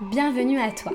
bienvenue 0.00 0.60
à 0.60 0.70
toi. 0.70 0.92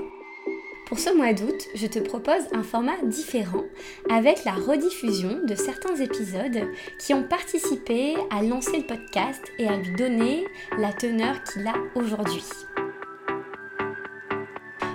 Pour 0.85 0.97
ce 0.97 1.13
mois 1.13 1.33
d'août, 1.33 1.67
je 1.75 1.87
te 1.87 1.99
propose 1.99 2.43
un 2.53 2.63
format 2.63 3.01
différent 3.03 3.63
avec 4.09 4.45
la 4.45 4.53
rediffusion 4.53 5.41
de 5.45 5.55
certains 5.55 5.95
épisodes 5.95 6.69
qui 6.99 7.13
ont 7.13 7.23
participé 7.23 8.15
à 8.29 8.41
lancer 8.41 8.77
le 8.77 8.87
podcast 8.87 9.41
et 9.59 9.67
à 9.67 9.75
lui 9.75 9.93
donner 9.95 10.45
la 10.77 10.93
teneur 10.93 11.43
qu'il 11.43 11.67
a 11.67 11.75
aujourd'hui. 11.95 12.43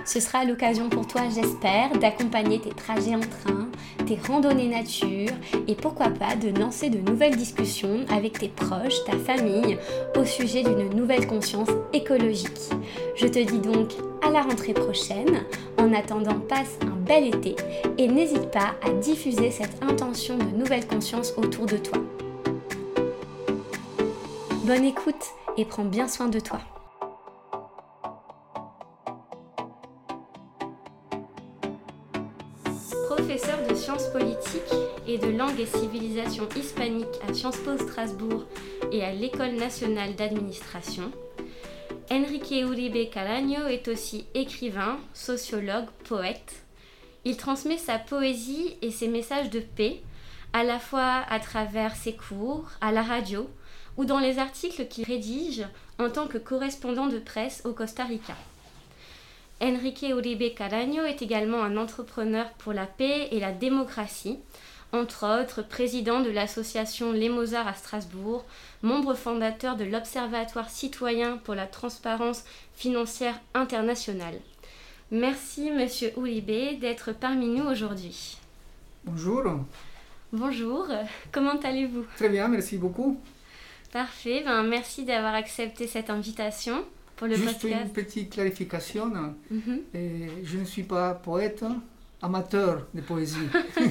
Ce 0.09 0.19
sera 0.19 0.43
l'occasion 0.43 0.89
pour 0.89 1.05
toi, 1.05 1.21
j'espère, 1.29 1.91
d'accompagner 1.99 2.59
tes 2.59 2.71
trajets 2.71 3.13
en 3.13 3.19
train, 3.19 3.69
tes 4.07 4.17
randonnées 4.27 4.67
nature 4.67 5.29
et 5.67 5.75
pourquoi 5.75 6.09
pas 6.09 6.35
de 6.35 6.49
lancer 6.49 6.89
de 6.89 6.97
nouvelles 6.97 7.35
discussions 7.35 8.05
avec 8.11 8.39
tes 8.39 8.47
proches, 8.47 9.03
ta 9.05 9.15
famille 9.19 9.77
au 10.17 10.25
sujet 10.25 10.63
d'une 10.63 10.95
nouvelle 10.95 11.27
conscience 11.27 11.69
écologique. 11.93 12.71
Je 13.17 13.27
te 13.27 13.37
dis 13.37 13.59
donc 13.59 13.91
à 14.23 14.31
la 14.31 14.41
rentrée 14.41 14.73
prochaine. 14.73 15.43
En 15.77 15.93
attendant, 15.93 16.39
passe 16.39 16.79
un 16.81 16.95
bel 17.05 17.27
été 17.27 17.55
et 17.99 18.07
n'hésite 18.07 18.49
pas 18.49 18.73
à 18.83 18.89
diffuser 18.89 19.51
cette 19.51 19.83
intention 19.83 20.39
de 20.39 20.57
nouvelle 20.57 20.87
conscience 20.87 21.35
autour 21.37 21.67
de 21.67 21.77
toi. 21.77 21.99
Bonne 24.63 24.85
écoute 24.85 25.35
et 25.55 25.65
prends 25.65 25.85
bien 25.85 26.07
soin 26.07 26.29
de 26.29 26.39
toi. 26.39 26.61
Sciences 33.99 34.11
politiques 34.11 34.75
et 35.07 35.17
de 35.17 35.27
langue 35.27 35.59
et 35.59 35.65
civilisation 35.65 36.47
hispanique 36.55 37.07
à 37.27 37.33
Sciences 37.33 37.57
Po 37.57 37.77
Strasbourg 37.77 38.45
et 38.91 39.03
à 39.03 39.11
l'École 39.11 39.55
nationale 39.55 40.15
d'administration, 40.15 41.11
Enrique 42.09 42.51
Uribe 42.51 43.09
Caraño 43.09 43.67
est 43.67 43.87
aussi 43.87 44.25
écrivain, 44.33 44.99
sociologue, 45.13 45.87
poète. 46.05 46.63
Il 47.25 47.35
transmet 47.35 47.77
sa 47.77 47.99
poésie 47.99 48.77
et 48.81 48.91
ses 48.91 49.07
messages 49.07 49.49
de 49.49 49.59
paix 49.59 50.01
à 50.53 50.63
la 50.63 50.79
fois 50.79 51.23
à 51.29 51.39
travers 51.39 51.95
ses 51.95 52.13
cours, 52.13 52.69
à 52.79 52.91
la 52.91 53.03
radio 53.03 53.49
ou 53.97 54.05
dans 54.05 54.19
les 54.19 54.39
articles 54.39 54.87
qu'il 54.87 55.05
rédige 55.05 55.65
en 55.99 56.09
tant 56.09 56.27
que 56.27 56.37
correspondant 56.37 57.07
de 57.07 57.19
presse 57.19 57.61
au 57.65 57.73
Costa 57.73 58.05
Rica. 58.05 58.35
Enrique 59.61 60.05
Uribe 60.07 60.53
Caraño 60.55 61.03
est 61.03 61.21
également 61.21 61.61
un 61.61 61.75
entrepreneur 61.75 62.49
pour 62.59 62.71
la 62.71 62.85
paix 62.85 63.27
et 63.31 63.41
la 63.41 63.51
démocratie, 63.51 64.39
entre 64.93 65.41
autres 65.41 65.61
président 65.61 66.21
de 66.21 66.29
l'association 66.29 67.11
Les 67.11 67.27
Mozarts 67.27 67.67
à 67.67 67.73
Strasbourg, 67.73 68.45
membre 68.83 69.15
fondateur 69.15 69.75
de 69.75 69.83
l'Observatoire 69.83 70.69
citoyen 70.69 71.37
pour 71.37 71.55
la 71.55 71.67
transparence 71.67 72.45
financière 72.73 73.39
internationale. 73.53 74.39
Merci 75.11 75.71
Monsieur 75.71 76.13
Uribe 76.17 76.79
d'être 76.79 77.11
parmi 77.11 77.47
nous 77.47 77.65
aujourd'hui. 77.65 78.37
Bonjour. 79.03 79.43
Bonjour, 80.31 80.87
comment 81.31 81.59
allez-vous? 81.63 82.05
Très 82.15 82.29
bien, 82.29 82.47
merci 82.47 82.77
beaucoup. 82.77 83.19
Parfait, 83.91 84.43
ben, 84.45 84.63
merci 84.63 85.03
d'avoir 85.03 85.33
accepté 85.33 85.87
cette 85.87 86.11
invitation. 86.11 86.85
Juste 87.27 87.63
une 87.63 87.89
petite 87.89 88.31
clarification. 88.31 89.11
Mhm. 89.49 89.81
je 90.43 90.57
ne 90.57 90.65
suis 90.65 90.83
pas 90.83 91.13
poète, 91.13 91.63
amateur 92.21 92.87
de 92.93 93.01
poésie. 93.01 93.37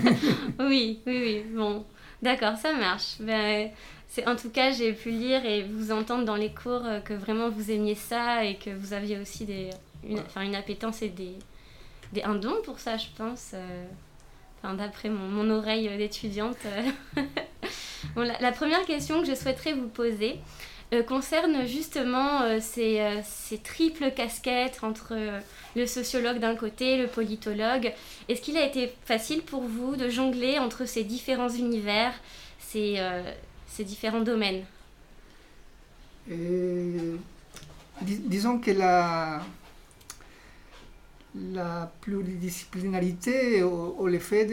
oui, 0.61 1.01
oui, 1.07 1.23
oui. 1.23 1.45
Bon, 1.55 1.85
d'accord, 2.23 2.57
ça 2.57 2.75
marche. 2.75 3.17
Ben, 3.21 3.71
en 4.27 4.37
tout 4.37 4.51
cas, 4.51 4.71
j'ai 4.73 4.93
pu 4.93 5.11
lire 5.11 5.45
et 5.45 5.63
vous 5.63 5.93
entendre 5.93 6.25
dans 6.25 6.37
les 6.37 6.53
cours 6.53 6.85
euh, 6.85 7.01
que 7.01 7.15
vraiment 7.15 7.51
vous 7.51 7.71
aimiez 7.71 7.95
ça 7.95 8.45
et 8.45 8.57
que 8.57 8.71
vous 8.71 8.93
aviez 8.93 9.19
aussi 9.19 9.45
des, 9.45 9.71
une, 10.05 10.23
une 10.37 10.55
appétence 10.55 11.03
et 11.03 11.09
des, 11.09 11.35
des, 12.13 12.23
un 12.23 12.35
don 12.35 12.57
pour 12.65 12.79
ça, 12.79 12.97
je 12.97 13.07
pense. 13.17 13.53
Euh, 13.55 13.87
enfin, 14.63 14.75
d'après 14.75 15.09
mon, 15.09 15.29
mon, 15.29 15.51
oreille 15.51 15.89
d'étudiante. 15.97 16.57
bon, 18.15 18.23
la, 18.41 18.53
première 18.53 18.85
question 18.87 19.21
que 19.21 19.29
je 19.29 19.35
souhaiterais 19.35 19.75
vous 19.75 19.89
poser, 19.89 20.41
euh, 20.95 21.03
concerne 21.03 21.67
justement 21.67 22.41
euh, 22.41 22.61
ces, 22.63 23.01
euh, 23.01 23.21
ces, 23.23 23.59
triples 23.59 24.11
casquettes 24.11 24.79
entre 24.83 25.15
le 25.77 25.87
sociologue 25.87 26.39
d'un 26.39 26.57
côté, 26.57 26.97
le 26.97 27.09
politologue. 27.09 27.93
Est-ce 28.29 28.41
qu'il 28.41 28.57
a 28.57 28.65
été 28.65 28.95
facile 29.05 29.43
pour 29.43 29.61
vous 29.63 29.97
de 29.97 30.09
jongler 30.09 30.59
entre 30.59 30.87
ces 30.87 31.05
différents 31.05 31.51
univers, 31.51 32.15
ces, 32.59 32.97
ces 33.67 33.85
différents 33.85 34.23
domaines? 34.23 34.65
Disons 38.01 38.59
que 38.59 38.71
la, 38.71 39.43
la 41.35 41.93
pluridisciplinarité 42.01 43.63
ou, 43.63 44.07
le 44.07 44.19
fait 44.19 44.47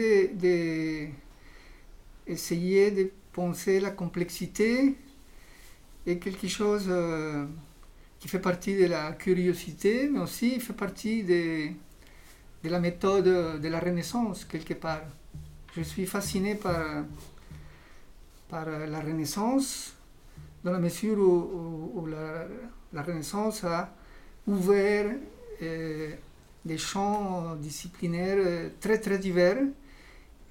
d'essayer 2.26 2.90
de, 2.90 3.02
de 3.04 3.10
penser 3.32 3.80
la 3.80 3.90
complexité 3.90 4.96
est 6.06 6.18
quelque 6.18 6.48
chose 6.48 6.86
euh, 6.88 7.44
qui 8.20 8.28
fait 8.28 8.38
partie 8.38 8.76
de 8.76 8.86
la 8.86 9.12
curiosité, 9.12 10.08
mais 10.08 10.20
aussi 10.20 10.60
fait 10.60 10.72
partie 10.72 11.24
de, 11.24 11.68
de 12.62 12.68
la 12.68 12.78
méthode 12.80 13.60
de 13.60 13.68
la 13.68 13.80
Renaissance, 13.80 14.44
quelque 14.44 14.74
part. 14.74 15.02
Je 15.76 15.82
suis 15.82 16.06
fasciné 16.06 16.54
par, 16.54 17.04
par 18.48 18.66
la 18.66 19.00
Renaissance, 19.00 19.94
dans 20.64 20.72
la 20.72 20.78
mesure 20.78 21.18
où, 21.18 22.06
la, 22.06 22.46
la, 22.92 23.02
Renaissance 23.02 23.62
a 23.64 23.94
ouvert 24.46 25.14
euh, 25.62 26.10
des 26.64 26.78
champs 26.78 27.54
disciplinaires 27.56 28.38
euh, 28.38 28.68
très 28.80 28.98
très 28.98 29.18
divers 29.18 29.58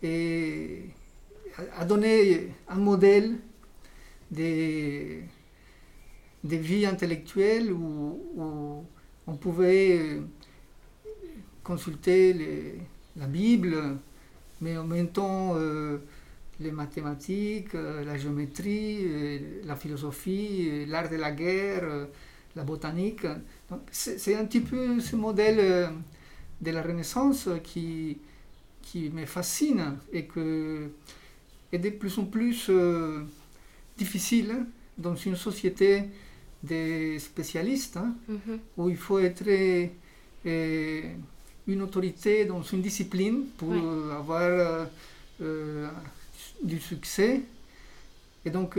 et 0.03 0.85
a 1.77 1.85
donné 1.85 2.49
un 2.67 2.75
modèle 2.75 3.37
de, 4.31 5.19
des 6.45 6.59
vies 6.59 6.85
intellectuelles 6.85 7.71
où, 7.71 8.85
on 9.27 9.35
pouvait 9.37 9.97
euh, 9.97 10.21
consulter 11.63 12.77
la 13.15 13.25
Bible, 13.25 13.97
mais 14.61 14.77
en 14.77 14.83
même 14.85 15.07
temps 15.07 15.53
euh, 15.55 15.97
les 16.59 16.71
mathématiques, 16.71 17.73
euh, 17.73 18.05
la 18.05 18.17
géométrie, 18.19 19.41
la 19.63 19.75
philosophie, 19.75 20.85
l'art 20.85 21.09
de 21.09 21.15
la 21.15 21.31
guerre, 21.31 22.07
la 22.55 22.63
botanique. 22.63 23.25
C'est 23.89 24.35
un 24.35 24.45
petit 24.45 24.61
peu 24.61 24.99
ce 24.99 25.15
modèle 25.15 25.89
de 26.61 26.71
la 26.71 26.83
Renaissance 26.83 27.49
qui, 27.63 28.19
qui 28.83 29.09
me 29.09 29.25
fascine 29.25 29.97
et 30.13 30.25
que 30.25 30.91
est 31.71 31.79
de 31.79 31.89
plus 31.89 32.15
en 32.19 32.25
plus 32.25 32.69
difficile 33.97 34.67
dans 34.99 35.15
une 35.15 35.35
société 35.35 36.03
des 36.65 37.19
spécialistes, 37.19 37.97
hein, 37.97 38.13
mhm. 38.27 38.59
où 38.77 38.89
il 38.89 38.97
faut 38.97 39.19
être 39.19 39.43
euh, 39.47 41.01
une 41.67 41.81
autorité 41.81 42.45
dans 42.45 42.61
une 42.61 42.81
discipline 42.81 43.45
pour 43.57 43.73
avoir 44.11 44.41
euh, 44.41 44.85
euh, 45.41 45.87
du 46.63 46.79
succès. 46.79 47.41
Et 48.45 48.49
donc, 48.49 48.77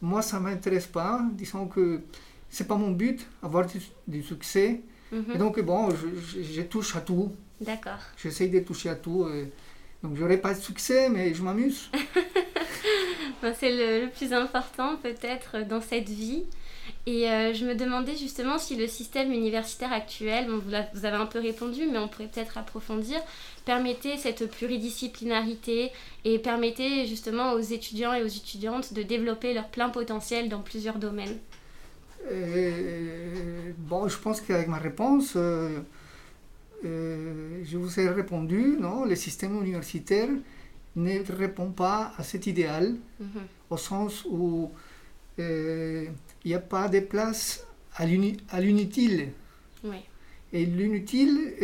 moi, 0.00 0.22
ça 0.22 0.38
ne 0.38 0.44
m'intéresse 0.44 0.86
pas. 0.86 1.20
Disons 1.32 1.66
que 1.66 2.00
c'est 2.48 2.68
pas 2.68 2.76
mon 2.76 2.92
but, 2.92 3.26
avoir 3.42 3.66
du, 4.06 4.22
succès. 4.22 4.80
Mhm. 5.10 5.24
Et 5.34 5.38
donc, 5.38 5.60
bon, 5.60 5.88
je, 5.90 6.62
touche 6.62 6.94
à 6.94 7.00
tout. 7.00 7.32
D'accord. 7.60 7.98
J'essaye 8.16 8.50
de 8.50 8.60
toucher 8.60 8.90
à 8.90 8.94
tout. 8.94 9.26
donc, 10.02 10.16
j'aurai 10.16 10.36
pas 10.36 10.54
de 10.54 10.60
succès, 10.60 11.08
mais 11.08 11.34
je 11.34 11.42
m'amuse. 11.42 11.90
c'est 13.58 13.72
le, 13.72 14.08
plus 14.10 14.32
important, 14.32 14.96
peut-être, 14.96 15.66
dans 15.66 15.80
cette 15.80 16.08
vie. 16.08 16.44
Et 17.06 17.28
euh, 17.28 17.52
je 17.52 17.64
me 17.64 17.74
demandais 17.74 18.16
justement 18.16 18.58
si 18.58 18.76
le 18.76 18.86
système 18.86 19.32
universitaire 19.32 19.92
actuel, 19.92 20.48
vous, 20.48 21.04
avez 21.04 21.16
un 21.16 21.26
peu 21.26 21.40
répondu, 21.40 21.88
mais 21.90 21.98
on 21.98 22.06
pourrait 22.06 22.28
peut-être 22.28 22.58
approfondir, 22.58 23.18
permettait 23.64 24.16
cette 24.16 24.48
pluridisciplinarité 24.48 25.90
et 26.24 26.38
permettait 26.38 27.06
justement 27.06 27.54
aux 27.54 27.60
étudiants 27.60 28.12
et 28.12 28.22
aux 28.22 28.28
étudiantes 28.28 28.94
de 28.94 29.02
développer 29.02 29.52
leur 29.52 29.68
plein 29.68 29.88
potentiel 29.88 30.48
dans 30.48 30.60
plusieurs 30.60 30.98
domaines. 30.98 31.36
Euh, 32.30 33.72
bon, 33.78 34.06
je 34.06 34.18
pense 34.18 34.40
qu'avec 34.40 34.68
ma 34.68 34.78
réponse, 34.78 35.32
euh, 35.34 35.80
je 36.84 37.76
vous 37.76 37.98
ai 37.98 38.08
répondu, 38.08 38.76
non, 38.78 39.04
le 39.04 39.16
système 39.16 39.56
universitaire 39.60 40.28
ne 40.94 41.32
répond 41.32 41.72
pas 41.72 42.12
à 42.16 42.22
cet 42.22 42.46
idéal, 42.46 42.94
mhm. 43.18 43.28
au 43.70 43.76
sens 43.76 44.24
où 44.30 44.70
il 46.44 46.48
n'y 46.48 46.54
a 46.54 46.60
pas 46.60 46.88
de 46.88 47.00
place 47.00 47.64
à 47.96 48.06
l'inutile. 48.06 49.30
Et 50.52 50.66
l'inutile, 50.66 51.54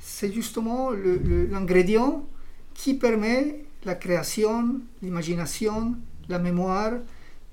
c'est 0.00 0.32
justement 0.32 0.90
l'ingrédient 0.90 2.26
qui 2.74 2.94
permet 2.94 3.64
la 3.84 3.94
création, 3.94 4.80
l'imagination, 5.02 5.94
la 6.28 6.38
mémoire 6.38 6.92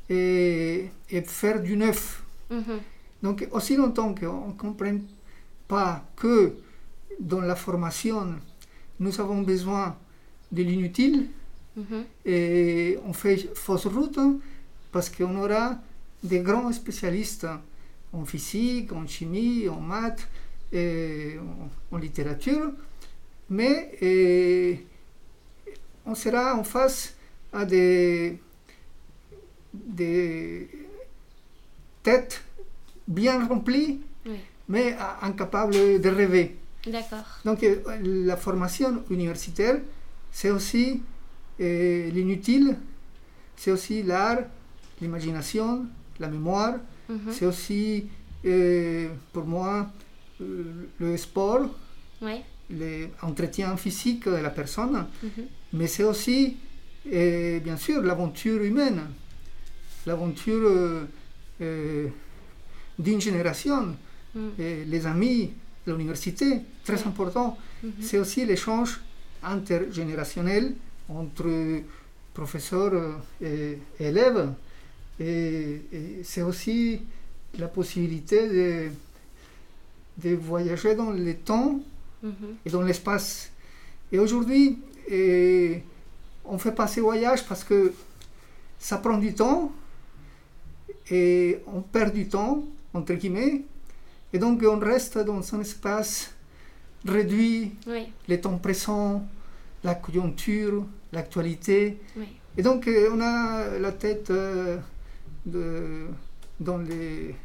et, 0.09 0.89
faire 1.25 1.61
du 1.61 1.77
neuf. 1.77 2.23
Mm-hmm. 2.51 2.79
Donc, 3.23 3.47
aussi 3.51 3.75
longtemps 3.75 4.13
qu'on 4.13 4.47
ne 4.49 4.53
comprenne 4.53 5.03
pas 5.67 6.05
que 6.15 6.55
dans 7.19 7.41
la 7.41 7.55
formation, 7.55 8.35
nous 8.99 9.19
avons 9.21 9.41
besoin 9.41 9.95
de 10.51 10.63
l'inutile, 10.63 11.27
Mhm. 11.75 12.05
et 12.25 12.97
on 13.05 13.13
fait 13.13 13.49
fausse 13.53 13.85
route 13.85 14.17
hein, 14.17 14.37
parce 14.91 15.09
qu'on 15.09 15.35
aura 15.35 15.77
des 16.25 16.39
grands 16.39 16.71
spécialistes 16.71 17.47
en 18.13 18.25
physique, 18.25 18.91
en 18.91 19.05
chimie, 19.07 19.67
en 19.69 19.79
maths, 19.79 20.27
et 20.71 21.35
en, 21.39 21.95
en 21.95 21.97
littérature, 21.99 22.71
mais 23.49 23.91
et, 24.01 24.85
on 26.05 26.15
sera 26.15 26.55
en 26.55 26.63
face 26.63 27.15
à 27.53 27.65
des, 27.65 28.37
des 29.73 30.67
têtes 32.03 32.43
bien 33.07 33.45
remplies, 33.47 34.01
Oui. 34.25 34.37
mais 34.67 34.95
incapables 35.21 35.99
de 36.01 36.09
rêver. 36.09 36.57
Donc 37.43 37.63
euh, 37.63 37.77
la 38.01 38.37
formation 38.37 39.03
universitaire, 39.09 39.79
c'est 40.31 40.51
aussi 40.51 41.01
euh, 41.59 42.09
l'inutile, 42.11 42.77
c'est 43.55 43.71
aussi 43.71 44.03
l'art, 44.03 44.39
l'imagination, 45.01 45.85
la 46.19 46.27
mémoire, 46.27 46.75
c'est 47.31 47.45
aussi 47.45 48.05
euh, 48.45 49.09
pour 49.33 49.45
moi 49.45 49.89
euh, 50.41 50.87
le 50.99 51.17
sport, 51.17 51.69
Ouais. 52.21 52.41
l'entretien 52.69 53.75
physique 53.77 54.25
de 54.27 54.35
la 54.37 54.49
personne, 54.49 55.05
mais 55.73 55.87
c'est 55.87 56.03
aussi 56.03 56.57
euh, 57.13 57.59
bien 57.59 57.77
sûr 57.77 58.01
l'aventure 58.01 58.61
humaine, 58.63 59.01
l'aventure 60.05 61.05
d'une 62.97 63.21
génération, 63.21 63.95
Mm. 64.35 64.49
les 64.87 65.05
amis 65.05 65.53
de 65.87 65.93
l'université, 65.93 66.59
très 66.83 66.95
Ouais. 67.01 67.07
important. 67.07 67.57
C'est 68.01 68.17
aussi 68.17 68.45
l'échange 68.45 68.99
intergénérationnel 69.43 70.73
entre 71.07 71.81
professeurs 72.33 73.21
et 73.41 73.77
élèves. 73.99 74.49
Et, 75.19 75.81
et 75.93 76.21
c'est 76.23 76.41
aussi 76.41 77.01
la 77.57 77.67
possibilité 77.67 78.47
de, 78.49 78.89
de 80.29 80.35
voyager 80.35 80.95
dans 80.95 81.11
le 81.11 81.33
temps 81.35 81.79
Mhm. 82.23 82.55
et 82.65 82.69
dans 82.71 82.81
l'espace. 82.81 83.51
Et 84.11 84.17
aujourd'hui, 84.17 84.79
on 86.45 86.57
fait 86.57 86.71
pas 86.73 86.87
ces 86.87 87.01
voyages 87.01 87.45
parce 87.45 87.63
que 87.63 87.93
ça 88.79 88.97
prend 88.97 89.17
du 89.19 89.33
temps 89.35 89.71
et 91.11 91.59
on 91.67 91.81
perd 91.81 92.13
du 92.13 92.27
temps, 92.27 92.63
entre 92.93 93.13
guillemets, 93.13 93.61
et 94.33 94.39
donc 94.39 94.63
on 94.67 94.79
reste 94.79 95.17
dans 95.19 95.41
un 95.55 95.61
espace 95.61 96.33
réduit, 97.05 97.73
Oui. 97.87 98.07
le 98.27 98.41
temps 98.41 98.57
présent, 98.57 99.23
la 99.83 99.93
conjoncture, 99.95 100.83
l'actualité. 101.11 101.97
Oui. 102.17 102.25
Et 102.57 102.63
donc 102.63 102.87
euh, 102.87 103.09
on 103.13 103.21
a 103.21 103.77
la 103.77 103.91
tête 103.91 104.31
euh, 104.31 104.77
de- 105.45 106.07
dans 106.59 106.77
les... 106.79 107.35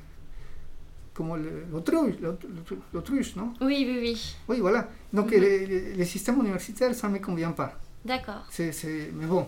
Comment 1.12 1.36
l'autruche, 2.94 3.36
non? 3.36 3.52
Oui, 3.60 3.84
oui, 3.86 3.98
oui. 4.00 4.36
oui, 4.48 4.60
voilà. 4.60 4.88
Donc 5.12 5.32
Mhm. 5.32 5.40
les, 5.40 5.66
les- 5.66 5.92
les 5.94 6.04
systèmes 6.04 6.38
universitaires, 6.40 6.94
ça 6.94 7.08
ne 7.08 7.14
me 7.14 7.18
convient 7.18 7.52
pas. 7.52 7.78
D'accord. 8.04 8.46
Mais 8.58 9.26
bon, 9.26 9.46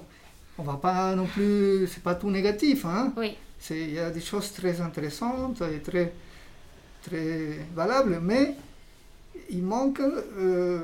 on 0.58 0.62
va 0.64 0.74
pas 0.76 1.14
non 1.14 1.26
plus... 1.26 1.86
C'est 1.88 2.02
pas 2.02 2.14
tout 2.16 2.30
négatif. 2.30 2.84
Hein? 2.84 3.12
Oui. 3.16 3.36
Il 3.70 3.92
y 3.92 3.98
a 3.98 4.10
des 4.10 4.20
choses 4.20 4.52
très 4.52 4.80
intéressantes 4.80 5.62
et 5.62 5.78
très, 5.80 6.12
très 7.02 7.60
valables, 7.74 8.18
mais 8.20 8.56
il 9.50 9.62
manque 9.62 10.00
euh, 10.00 10.80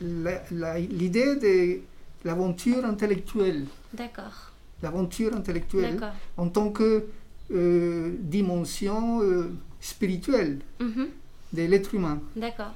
l'idée 0.00 1.36
de 1.36 1.80
l'aventure 2.24 2.84
intellectuelle. 2.84 3.66
D'accord. 3.92 4.51
L'aventure 4.82 5.34
intellectuelle 5.34 6.00
en 6.36 6.48
tant 6.48 6.70
que 6.70 7.04
euh, 7.52 8.14
dimension 8.20 9.22
euh, 9.22 9.50
spirituelle 9.80 10.58
Mhm. 10.80 11.08
de 11.52 11.62
l'être 11.62 11.94
humain. 11.94 12.20
D'accord. 12.36 12.72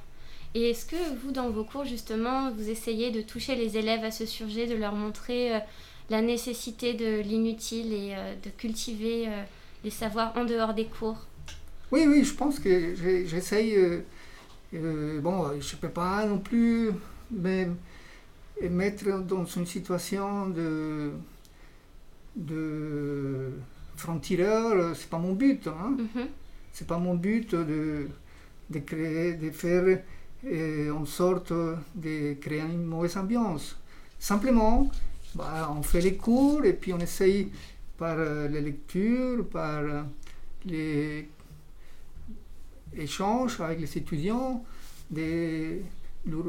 Et 0.55 0.71
est-ce 0.71 0.87
que 0.87 0.97
vous, 1.23 1.33
dans 1.33 1.51
vos 1.51 1.65
cours, 1.65 1.85
justement, 1.85 2.51
vous 2.53 2.69
essayez 2.71 3.11
de 3.11 3.23
toucher 3.23 3.57
les 3.57 3.77
élèves 3.77 4.05
à 4.05 4.11
ce 4.11 4.25
sujet, 4.27 4.67
de 4.67 4.75
leur 4.75 4.95
montrer 4.95 5.55
euh, 5.57 5.59
la 6.11 6.23
nécessité 6.23 6.95
de 6.95 7.21
l'inutile 7.21 7.93
et 7.93 8.15
de 8.45 8.51
cultiver 8.57 9.27
les 9.83 9.91
savoirs 9.91 10.33
en 10.37 10.45
dehors 10.45 10.73
des 10.73 10.85
cours? 10.85 11.19
Oui, 11.91 12.05
oui, 12.07 12.23
je 12.25 12.33
pense 12.35 12.61
que 12.61 12.95
j'essaye. 13.27 13.77
bon, 14.73 15.61
je 15.61 15.75
ne 15.75 15.81
peux 15.81 15.89
pas 15.89 16.25
non 16.27 16.39
plus 16.39 16.91
me 17.31 17.67
me 18.63 18.69
mettre 18.71 19.21
dans 19.23 19.45
une 19.45 19.67
situation 19.67 20.49
de, 20.49 21.11
de 22.37 23.51
franc-tireur, 23.97 24.95
c'est 24.95 25.09
pas 25.11 25.19
mon 25.19 25.33
but. 25.33 25.67
Hein. 25.69 25.97
Mhm. 25.99 26.27
C'est 26.73 26.87
pas 26.87 26.99
mon 26.99 27.15
but 27.15 27.55
de, 27.55 28.09
de 28.71 28.79
créer, 28.81 29.35
de 29.35 29.51
faire 29.51 29.99
euh, 30.45 30.91
en 30.93 31.07
sorte 31.07 31.53
de 31.95 32.35
créer 32.35 32.61
une 32.61 32.85
mauvaise 32.85 33.17
ambiance. 33.17 33.79
Simplement, 34.19 34.91
bah, 35.35 35.73
on 35.77 35.83
fait 35.83 36.01
les 36.03 36.17
cours 36.17 36.65
et 36.65 36.75
puis 36.75 36.93
on 36.93 36.99
essaye 36.99 37.51
par 37.97 38.17
euh, 38.19 38.49
les 38.49 38.61
lectures, 38.61 39.47
par 39.49 39.81
euh, 39.81 40.03
les 40.67 41.29
échanges 42.97 43.61
avec 43.61 43.81
les 43.81 43.99
étudiants, 43.99 44.65
de 45.11 45.79
leur 46.27 46.45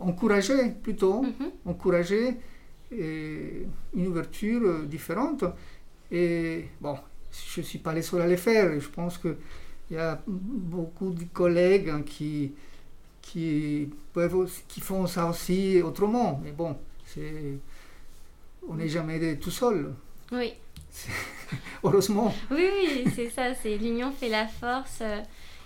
encourager 0.00 0.70
plutôt 0.82 1.22
Mhm. 1.22 1.50
encourager 1.66 2.36
une 3.94 4.06
ouverture 4.06 4.62
euh, 4.64 4.84
différente. 4.86 5.44
Et 6.10 6.66
bon, 6.80 6.96
je 7.54 7.60
ne 7.60 7.66
suis 7.66 7.78
pas 7.78 7.92
le 7.92 8.02
seul 8.02 8.22
à 8.22 8.26
le 8.26 8.36
faire. 8.36 8.78
Je 8.78 8.88
pense 8.88 9.18
qu'il 9.18 9.36
y 9.90 9.96
a 9.96 10.20
beaucoup 10.26 11.10
de 11.10 11.24
collègues 11.32 11.88
hein, 11.90 12.02
qui, 12.04 12.52
qui, 13.22 13.90
peuvent, 14.12 14.50
qui 14.68 14.80
font 14.80 15.06
ça 15.06 15.26
aussi 15.28 15.80
autrement. 15.82 16.40
Mais 16.42 16.52
bon, 16.52 16.76
c'est, 17.06 17.58
on 18.68 18.74
n'est 18.74 18.88
jamais 18.88 19.36
tout 19.38 19.50
seul, 19.50 19.92
Oui. 20.32 20.54
heureusement. 21.82 22.32
Oui, 22.50 22.68
oui, 22.72 23.04
c'est 23.14 23.28
ça, 23.28 23.54
c'est 23.54 23.76
l'union 23.76 24.12
fait 24.12 24.28
la 24.28 24.46
force. 24.46 25.02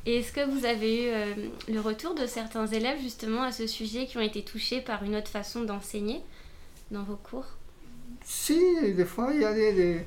Et 0.07 0.17
est-ce 0.21 0.33
que 0.33 0.49
vous 0.49 0.65
avez 0.65 1.05
eu 1.05 1.09
euh, 1.09 1.35
le 1.69 1.81
retour 1.81 2.15
de 2.15 2.27
certains 2.27 2.67
élèves 2.67 2.99
justement 3.03 3.43
à 3.43 3.53
ce 3.53 3.67
sujet 3.67 4.07
qui 4.07 4.17
ont 4.17 4.23
été 4.23 4.43
touchés 4.43 4.81
par 4.81 5.03
une 5.03 5.15
autre 5.17 5.29
façon 5.29 5.65
d'enseigner? 5.65 6.23
Dans 6.91 7.03
vos 7.05 7.17
cours? 7.17 7.47
Si, 8.25 8.59
des 8.95 9.05
fois, 9.05 9.33
il 9.35 9.41
y 9.41 9.45
a 9.45 9.53
des... 9.55 9.73
des- 9.73 10.07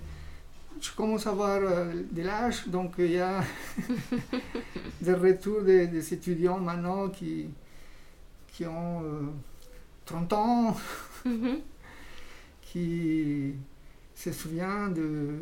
je 0.81 0.91
commence 0.93 1.27
à 1.27 1.31
avoir 1.31 1.59
euh, 1.61 1.93
de 2.11 2.21
l'âge, 2.23 2.67
donc 2.67 2.93
il 2.99 3.11
y 3.11 3.19
a 3.19 3.43
des 5.01 5.13
retours 5.13 5.61
des, 5.63 5.87
des 5.87 6.13
étudiants 6.13 6.59
maintenant 6.59 7.09
qui, 7.09 7.47
qui 8.53 8.65
ont 8.65 9.03
euh, 9.03 9.21
30 10.05 10.33
ans, 10.33 10.75
Mhm. 11.25 11.61
qui 12.61 13.53
se 14.15 14.31
souviennent 14.31 14.93
de, 14.93 15.39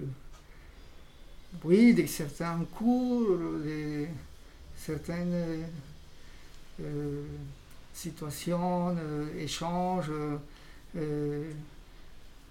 oui, 1.64 1.94
de 1.94 2.06
certains 2.06 2.64
cours, 2.76 3.38
de 3.64 4.06
certaines 4.78 5.66
euh, 6.82 7.24
situations, 7.94 8.96
euh, 8.98 9.28
échanges, 9.40 10.10
euh, 10.10 10.38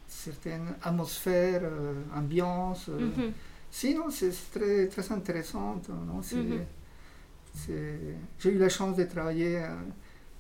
certaines 0.09 0.75
atmosphères, 0.83 1.61
euh, 1.65 1.95
ambiances. 2.15 2.89
euh. 2.89 2.99
Mhm. 3.01 3.33
Sinon, 3.71 4.11
c'est 4.11 4.33
très, 4.53 4.87
très 4.89 5.13
intéressant. 5.13 5.81
Mhm. 6.33 6.65
c'est- 7.55 7.99
J'ai 8.41 8.51
eu 8.53 8.59
la 8.59 8.69
chance 8.69 8.97
de 8.97 9.05
travailler 9.05 9.59
euh, 9.59 9.69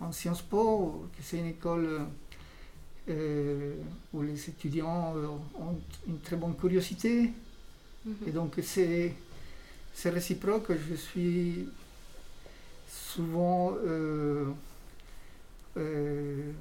en 0.00 0.12
Sciences 0.12 0.42
Po, 0.42 1.04
qui 1.16 1.22
c'est 1.22 1.38
une 1.38 1.46
école 1.48 2.00
euh, 3.10 3.74
où 4.12 4.22
les 4.22 4.48
étudiants 4.48 5.14
euh, 5.16 5.26
ont 5.58 5.78
une 6.06 6.20
très 6.20 6.36
bonne 6.36 6.54
curiosité. 6.56 7.32
Mhm. 8.06 8.14
Et 8.26 8.30
donc, 8.30 8.54
c'est 8.62 9.14
c'est 9.94 10.10
réciproque. 10.10 10.70
Je 10.88 10.94
suis 10.94 11.68
souvent 12.88 13.74
euh, 13.84 14.44
euh, 15.76 16.52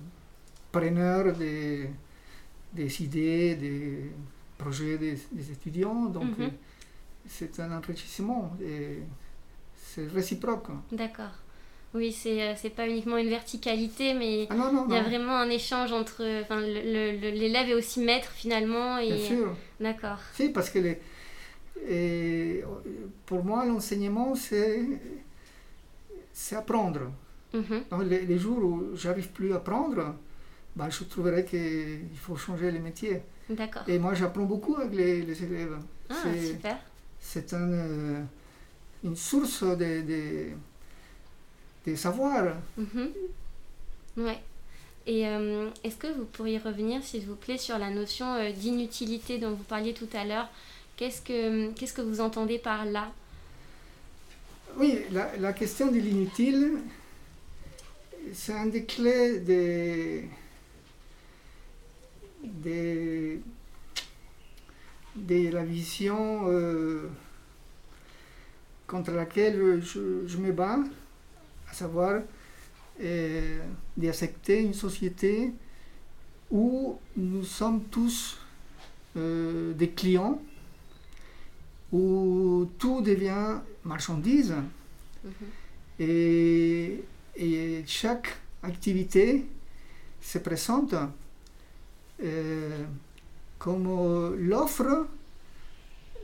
preneur 0.77 1.33
des, 1.33 1.89
des 2.73 3.01
idées, 3.03 3.55
des 3.55 4.11
projets 4.57 4.97
des, 4.97 5.17
des 5.31 5.51
étudiants. 5.51 6.05
Donc, 6.05 6.37
Mhm. 6.37 6.45
euh, 6.45 6.49
c'est 7.27 7.59
un 7.59 7.71
enrichissement 7.77 8.55
et 8.61 8.99
c'est 9.75 10.07
réciproque. 10.07 10.69
D'accord. 10.91 11.35
Oui, 11.93 12.11
c'est 12.11 12.41
euh, 12.41 12.69
pas 12.75 12.87
uniquement 12.87 13.17
une 13.17 13.29
verticalité, 13.29 14.13
mais 14.13 14.47
Ah 14.49 14.55
non, 14.55 14.71
non, 14.73 14.85
il 14.89 14.93
y 14.93 14.97
a 14.97 15.01
non, 15.01 15.09
vraiment 15.09 15.37
un 15.37 15.49
échange 15.49 15.91
entre. 15.93 16.21
Enfin, 16.43 16.59
l'élève 16.61 17.69
est 17.69 17.73
aussi 17.73 17.99
maître 18.01 18.31
finalement. 18.31 18.97
Et... 18.97 19.07
bien 19.13 19.17
sûr. 19.17 19.55
D'accord. 19.79 20.19
Si, 20.33 20.49
parce 20.49 20.69
que 20.69 20.79
les, 20.79 20.99
Et 21.87 22.63
pour 23.25 23.43
moi, 23.43 23.65
l'enseignement, 23.65 24.35
c'est 24.35 24.99
apprendre. 26.55 27.11
Donc, 27.53 28.03
les, 28.03 28.25
les 28.25 28.37
jours 28.37 28.59
où 28.63 28.95
j'arrive 28.95 29.29
plus 29.29 29.51
à 29.53 29.57
apprendre, 29.57 30.15
bah, 30.77 30.89
je 30.95 31.03
trouverai 31.13 31.43
qu'il 31.51 32.17
faut 32.25 32.37
changer 32.45 32.69
les 32.71 32.79
métiers. 32.79 33.19
D'accord. 33.49 33.83
Et 33.87 33.97
moi, 33.99 34.13
j'apprends 34.13 34.45
beaucoup 34.53 34.75
avec 34.77 34.93
les, 35.01 35.21
les 35.29 35.37
élèves. 35.47 35.77
Ah, 36.09 36.15
c'est- 36.23 36.47
super. 36.53 36.77
c'est 37.19 37.53
un, 37.53 37.69
euh, 37.71 38.21
une 39.03 39.15
source 39.15 39.63
de, 39.63 39.91
de, 40.11 40.23
de 41.85 41.95
savoir. 41.95 42.41
Mhm. 42.77 43.09
Ouais. 44.17 44.39
Et 45.05 45.27
euh, 45.27 45.69
est-ce 45.83 45.95
que 46.03 46.07
vous 46.17 46.25
pourriez 46.25 46.57
revenir, 46.57 47.03
s'il 47.03 47.25
vous 47.25 47.35
plaît, 47.35 47.57
sur 47.57 47.77
la 47.77 47.89
notion 47.89 48.27
euh, 48.35 48.51
d'inutilité 48.51 49.37
dont 49.39 49.51
vous 49.51 49.63
parliez 49.63 49.93
tout 49.93 50.09
à 50.13 50.23
l'heure? 50.25 50.49
Qu'est-ce 50.97 51.21
que 51.21 51.71
qu'est-ce 51.73 51.93
que 51.93 52.01
vous 52.01 52.19
entendez 52.21 52.59
par 52.59 52.85
là? 52.85 53.05
Oui, 54.77 54.99
la, 55.11 55.35
la 55.37 55.53
question 55.53 55.87
de 55.91 55.97
l'inutile, 55.99 56.73
c'est 58.33 58.53
un 58.53 58.65
des 58.67 58.83
clés 58.83 59.39
de, 59.39 60.21
de, 62.43 63.39
de 65.15 65.49
la 65.49 65.63
vision 65.63 66.43
euh, 66.47 67.09
contre 68.85 69.11
laquelle 69.11 69.81
je, 69.83 70.25
je 70.27 70.37
me 70.37 70.51
bats, 70.51 70.79
à 71.69 71.73
savoir 71.73 72.21
euh, 73.01 73.59
d'accepter 73.97 74.61
une 74.63 74.73
société 74.73 75.53
où 76.51 76.99
nous 77.17 77.43
sommes 77.43 77.83
tous 77.85 78.39
euh, 79.17 79.73
des 79.73 79.89
clients, 79.89 80.41
où 81.91 82.69
tout 82.77 83.01
devient 83.01 83.59
marchandise 83.83 84.53
Mhm. 85.23 85.51
et, 85.99 87.03
et 87.35 87.83
chaque 87.87 88.37
activité 88.63 89.45
se 90.21 90.37
présente 90.39 90.95
euh, 92.23 92.83
comme 93.59 94.35
l'offre 94.37 95.07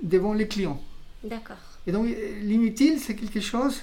devant 0.01 0.33
les 0.33 0.47
clients. 0.47 0.81
D'accord. 1.23 1.57
Et 1.87 1.91
donc 1.91 2.07
euh, 2.07 2.39
l'inutile, 2.41 2.99
c'est 2.99 3.15
quelque 3.15 3.39
chose 3.41 3.81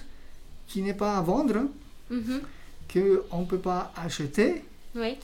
qui 0.67 0.83
n'est 0.83 0.95
pas 0.95 1.17
à 1.19 1.23
vendre, 1.23 1.69
Mhm. 2.11 2.41
qu'on 2.93 3.41
ne 3.41 3.47
peut 3.47 3.59
pas 3.59 3.93
acheter, 3.97 4.65
Oui. 4.97 5.17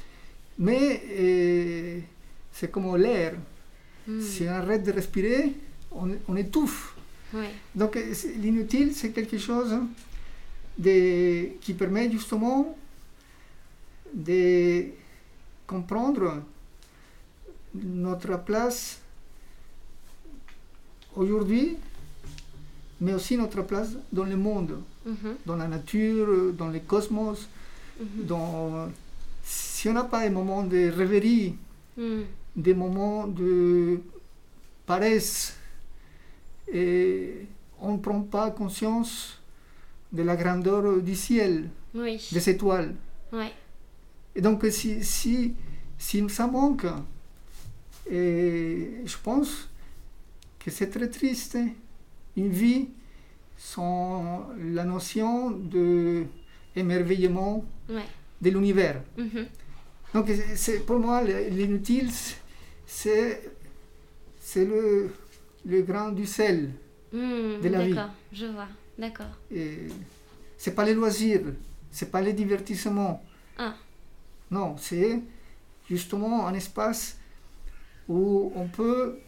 mais 0.58 1.02
euh, 1.18 1.98
c'est 2.52 2.70
comme 2.70 2.96
l'air. 2.96 3.34
Mm. 4.06 4.20
Si 4.20 4.44
on 4.44 4.52
arrête 4.52 4.84
de 4.84 4.92
respirer, 4.92 5.52
on, 5.90 6.08
on 6.28 6.36
étouffe. 6.36 6.94
Donc 7.74 7.96
euh, 7.96 8.12
l'inutile, 8.40 8.94
c'est 8.94 9.10
quelque 9.10 9.36
chose 9.36 9.74
de, 10.78 11.58
qui 11.60 11.74
permet 11.74 12.10
justement 12.10 12.76
de 14.14 14.86
comprendre 15.66 16.42
notre 17.84 18.38
place 18.44 19.00
aujourd'hui, 21.16 21.76
mais 23.00 23.14
aussi 23.14 23.36
notre 23.36 23.62
place 23.62 23.90
dans 24.12 24.24
le 24.24 24.36
monde, 24.36 24.78
dans 25.44 25.56
la 25.56 25.68
nature, 25.68 26.52
dans 26.54 26.68
le 26.68 26.80
cosmos. 26.80 27.48
Dans, 28.00 28.88
si 29.42 29.88
on 29.88 29.94
n'a 29.94 30.04
pas 30.04 30.20
un 30.26 30.30
moment 30.30 30.62
de 30.62 30.90
rêverie, 30.90 31.54
Mm. 31.98 32.24
des 32.54 32.74
moments 32.74 33.26
de 33.26 34.02
paresse 34.84 35.56
et 36.70 37.46
on 37.80 37.92
ne 37.94 37.98
prend 37.98 38.20
pas 38.20 38.50
conscience 38.50 39.38
de 40.12 40.22
la 40.22 40.36
grandeur 40.36 41.00
du 41.00 41.14
ciel, 41.14 41.70
Oui. 41.94 42.20
des 42.32 42.50
étoiles. 42.50 42.94
Ouais. 43.32 43.50
Et 44.34 44.42
donc 44.42 44.62
si, 44.70 45.02
si, 45.02 45.54
si 45.96 46.28
ça 46.28 46.46
manque, 46.46 46.84
et 48.10 48.90
je 49.04 49.16
pense 49.22 49.68
que 50.58 50.70
c'est 50.70 50.90
très 50.90 51.08
triste, 51.08 51.58
une 52.36 52.50
vie 52.50 52.88
sans 53.56 54.48
la 54.58 54.84
notion 54.84 55.50
de 55.50 56.24
émerveillement 56.74 57.64
Ouais. 57.88 58.02
de 58.40 58.50
l'univers. 58.50 59.02
Mhm. 59.16 59.46
Donc 60.14 60.30
c'est- 60.54 60.80
pour 60.86 60.98
moi 60.98 61.22
le- 61.22 61.48
l'inutile, 61.48 62.10
c'est 62.86 63.50
c'est 64.40 64.64
le, 64.64 65.10
le 65.64 65.82
grain 65.82 66.12
du 66.12 66.26
sel. 66.26 66.70
Mm, 67.12 67.60
De 67.62 67.68
la 67.68 67.82
vie. 67.84 67.94
D'accord. 67.94 68.10
Je 68.32 68.46
vois. 68.46 68.68
D'accord. 68.98 69.32
C'est 70.56 70.74
pas 70.74 70.84
les 70.84 70.94
loisirs, 70.94 71.42
c'est 71.90 72.10
pas 72.10 72.20
les 72.20 72.32
divertissements. 72.32 73.22
Ah. 73.58 73.74
Non, 74.50 74.76
c'est 74.78 75.20
justement 75.88 76.46
un 76.46 76.54
espace 76.54 77.18
où 78.08 78.52
on 78.54 78.66
peut 78.68 79.18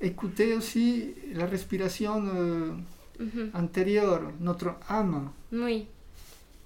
écouter 0.00 0.54
aussi 0.54 1.14
la 1.34 1.46
respiration 1.46 2.22
euh, 2.34 2.72
Mhm. 3.18 3.50
intérieure, 3.54 4.22
notre 4.40 4.74
âme. 4.88 5.30
Oui. 5.52 5.86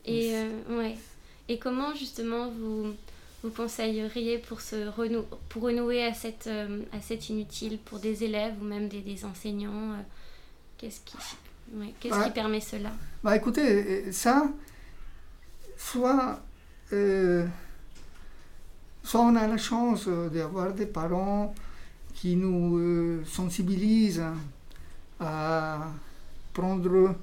Et, 0.05 0.35
euh, 0.35 0.51
ouais. 0.79 0.97
Et 1.49 1.59
comment 1.59 1.95
justement 1.95 2.51
vous, 2.51 2.95
vous 3.43 3.51
conseilleriez 3.51 4.37
pour, 4.39 4.61
se 4.61 4.87
renou 4.89 5.25
pour 5.49 5.63
renouer 5.63 6.05
à 6.05 6.13
cette, 6.13 6.47
euh, 6.49 6.83
à 6.93 7.01
cette 7.01 7.31
inutile 7.31 7.79
pour 7.79 8.01
des 8.01 8.23
élèves 8.25 8.55
ou 8.61 8.65
même 8.65 8.89
des, 8.89 9.01
des 9.01 9.25
enseignants 9.25 9.93
euh, 9.93 10.03
Qu'est-ce 10.77 11.01
qui, 11.07 11.17
ouais, 11.75 11.95
qui 12.01 12.31
permet 12.35 12.61
cela? 12.61 12.91
Bah 13.25 13.37
écoutez, 13.37 14.13
ça, 14.13 14.51
soit, 15.77 16.41
soit 19.03 19.21
on 19.21 19.37
a 19.37 19.47
la 19.47 19.57
chance 19.59 20.05
euh, 20.09 20.29
d'avoir 20.29 20.73
des 20.73 20.87
parents 20.87 21.55
qui 22.15 22.37
nous 22.37 22.79
euh, 22.79 23.25
sensibilisent 23.25 24.23
à 25.21 25.79
prendre 26.53 27.15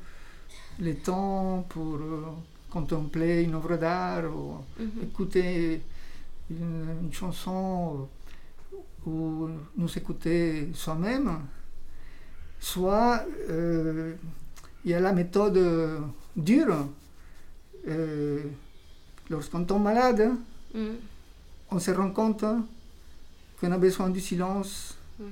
le 0.79 0.95
temps 0.95 1.65
pour 1.69 1.95
euh, 1.95 2.23
contempler 2.69 3.43
une 3.43 3.55
œuvre 3.55 3.77
d'art 3.77 4.23
ou 4.35 4.55
Mhm. 4.79 5.03
écouter 5.03 5.81
une, 6.49 6.85
une 7.03 7.13
chanson 7.13 8.07
ou 9.05 9.49
nous 9.77 9.97
écouter 9.97 10.69
soi-même, 10.73 11.39
soit 12.59 13.23
euh, 13.49 14.13
il 14.83 14.91
y 14.91 14.93
a 14.93 14.99
la 14.99 15.13
méthode 15.13 15.59
dure. 16.35 16.87
Euh, 17.87 18.41
Lorsqu'on 19.29 19.63
tombe 19.63 19.83
malade, 19.83 20.31
Mm. 20.73 20.79
On 21.71 21.79
se 21.79 21.91
rend 21.91 22.11
compte 22.11 22.43
qu'on 23.59 23.71
a 23.71 23.77
besoin 23.77 24.09
du 24.09 24.19
silence, 24.19 24.95
Mm. 25.19 25.23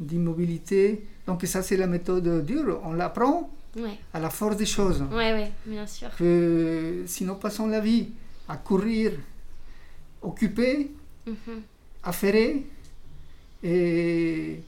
d'immobilité. 0.00 1.06
Donc 1.26 1.44
ça 1.46 1.62
c'est 1.62 1.76
la 1.76 1.86
méthode 1.86 2.44
dure, 2.44 2.80
on 2.84 2.92
l'apprend 2.94 3.50
Ouais. 3.76 3.96
à 4.12 4.18
la 4.18 4.30
force 4.30 4.56
des 4.56 4.66
choses. 4.66 5.00
ouais, 5.12 5.32
ouais, 5.32 5.52
bien 5.64 5.86
sûr. 5.86 6.08
Que 6.16 7.04
si 7.06 7.24
nous 7.24 7.36
passons 7.36 7.66
la 7.68 7.78
vie 7.80 8.08
à 8.48 8.56
courir, 8.56 9.12
occupés, 10.22 10.90
Mhm. 11.26 11.62
affairés, 12.02 12.66
et 13.62 14.62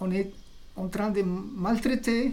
on 0.00 0.10
est 0.10 0.32
en 0.76 0.88
train 0.88 1.10
de 1.10 1.22
maltraiter 1.22 2.32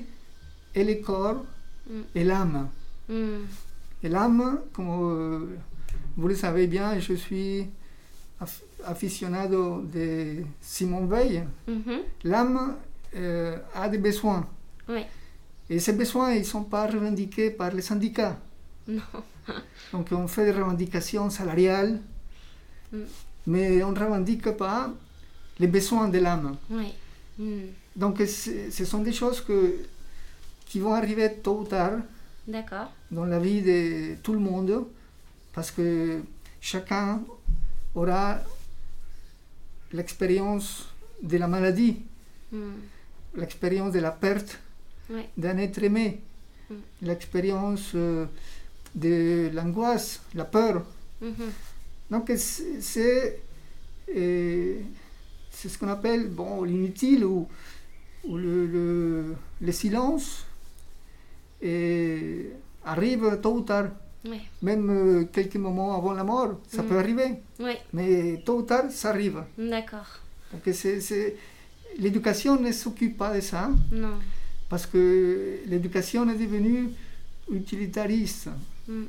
et 0.74 0.84
le 0.84 0.96
corps 1.04 1.44
Mm. 1.88 2.02
et 2.16 2.24
l'âme. 2.24 2.70
Mm. 3.10 3.46
Et 4.04 4.10
l'âme, 4.10 4.62
comme 4.74 4.90
euh, 4.90 5.46
vous 6.18 6.28
le 6.28 6.36
savez 6.36 6.68
bien, 6.68 7.00
je 7.00 7.14
suis 7.14 7.68
aficionado 8.84 9.82
de 9.94 10.38
Simon 10.62 11.06
Veil. 11.06 11.44
Mhm. 11.68 12.00
L'âme 12.24 12.76
euh, 13.16 13.58
a 13.74 13.90
des 13.90 13.98
besoins. 13.98 14.48
Et 15.70 15.80
ces 15.80 15.94
besoins, 15.94 16.34
ils 16.34 16.40
ne 16.40 16.44
sont 16.44 16.64
pas 16.64 16.86
revendiqués 16.86 17.50
par 17.50 17.72
les 17.72 17.82
syndicats. 17.82 18.38
Non. 18.88 19.02
Donc 19.94 20.10
on 20.12 20.28
fait 20.28 20.46
des 20.46 20.52
revendications 20.52 21.30
salariales, 21.30 22.00
Mm. 22.92 22.98
mais 23.48 23.84
on 23.84 23.92
ne 23.92 24.00
revendique 24.00 24.50
pas 24.52 24.94
les 25.60 25.68
besoins 25.68 26.08
de 26.08 26.20
l'âme. 26.20 26.56
Mm. 27.40 27.44
Donc 27.96 28.22
ce 28.28 28.86
sont 28.86 29.00
des 29.00 29.12
choses 29.14 29.42
que, 29.42 29.76
qui 30.66 30.80
vont 30.80 30.94
arriver 30.94 31.32
tôt 31.44 31.60
ou 31.62 31.64
tard 31.66 32.00
dans 33.12 33.26
la 33.26 33.40
vie 33.40 33.62
de 33.62 34.16
tout 34.22 34.34
le 34.34 34.40
monde, 34.40 34.86
parce 35.56 35.72
que 35.72 36.22
chacun 36.62 37.22
aura 37.96 38.40
l'expérience 39.94 40.88
de 41.24 41.38
la 41.38 41.48
maladie, 41.48 41.98
Mm. 42.52 42.74
l'expérience 43.38 43.92
de 43.94 44.00
la 44.00 44.12
perte 44.12 44.60
Ouais. 45.10 45.30
d'un 45.38 45.58
être 45.58 45.82
aimé, 45.84 46.22
Mm. 46.70 46.74
l'expérience 47.04 47.92
euh, 47.96 48.26
de 48.94 49.50
l'angoisse, 49.54 50.22
la 50.34 50.46
peur. 50.46 50.84
Mhm. 51.22 51.52
Donc 52.12 52.32
c'est 52.38 52.82
c'est, 52.82 53.40
euh, 54.16 54.80
c'est 55.52 55.70
ce 55.70 55.78
qu'on 55.78 55.88
appelle 55.90 56.30
bon, 56.30 56.64
l'inutile 56.64 57.24
ou, 57.26 57.48
le- 58.28 59.36
le 59.62 59.72
silence 59.72 60.46
et 61.62 62.50
arrive 62.84 63.40
tôt 63.42 63.56
ou 63.56 63.62
tard. 63.62 63.88
Ouais. 64.26 64.42
Même 64.62 64.90
euh, 64.90 65.26
quelques 65.32 65.56
moments 65.58 65.96
avant 65.98 66.14
la 66.14 66.24
mort, 66.24 66.60
ça 66.68 66.82
Mm. 66.82 66.88
peut 66.88 66.98
arriver. 66.98 67.30
Ouais. 67.60 67.80
Mais 67.94 68.42
tôt 68.46 68.58
ou 68.60 68.62
tard, 68.64 68.86
ça 68.92 69.10
arrive. 69.10 69.44
D'accord. 69.58 70.20
Donc 70.52 70.62
c'est, 70.74 71.00
c'est- 71.02 71.36
l'éducation 72.00 72.60
ne 72.60 72.72
s'occupe 72.72 73.18
pas 73.18 73.34
de 73.36 73.42
ça, 73.42 73.70
Non. 73.92 74.16
parce 74.70 74.86
que 74.88 75.60
l'éducation 75.68 76.28
est 76.30 76.36
devenue 76.38 76.90
utilitariste. 77.52 78.50
Mm. 78.88 79.04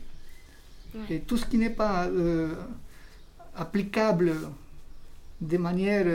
Et 1.11 1.21
tout 1.21 1.37
ce 1.37 1.45
qui 1.47 1.59
n'est 1.59 1.71
pas 1.85 2.07
euh, 2.07 2.55
applicable 3.55 4.33
de 5.41 5.57
manière 5.59 6.07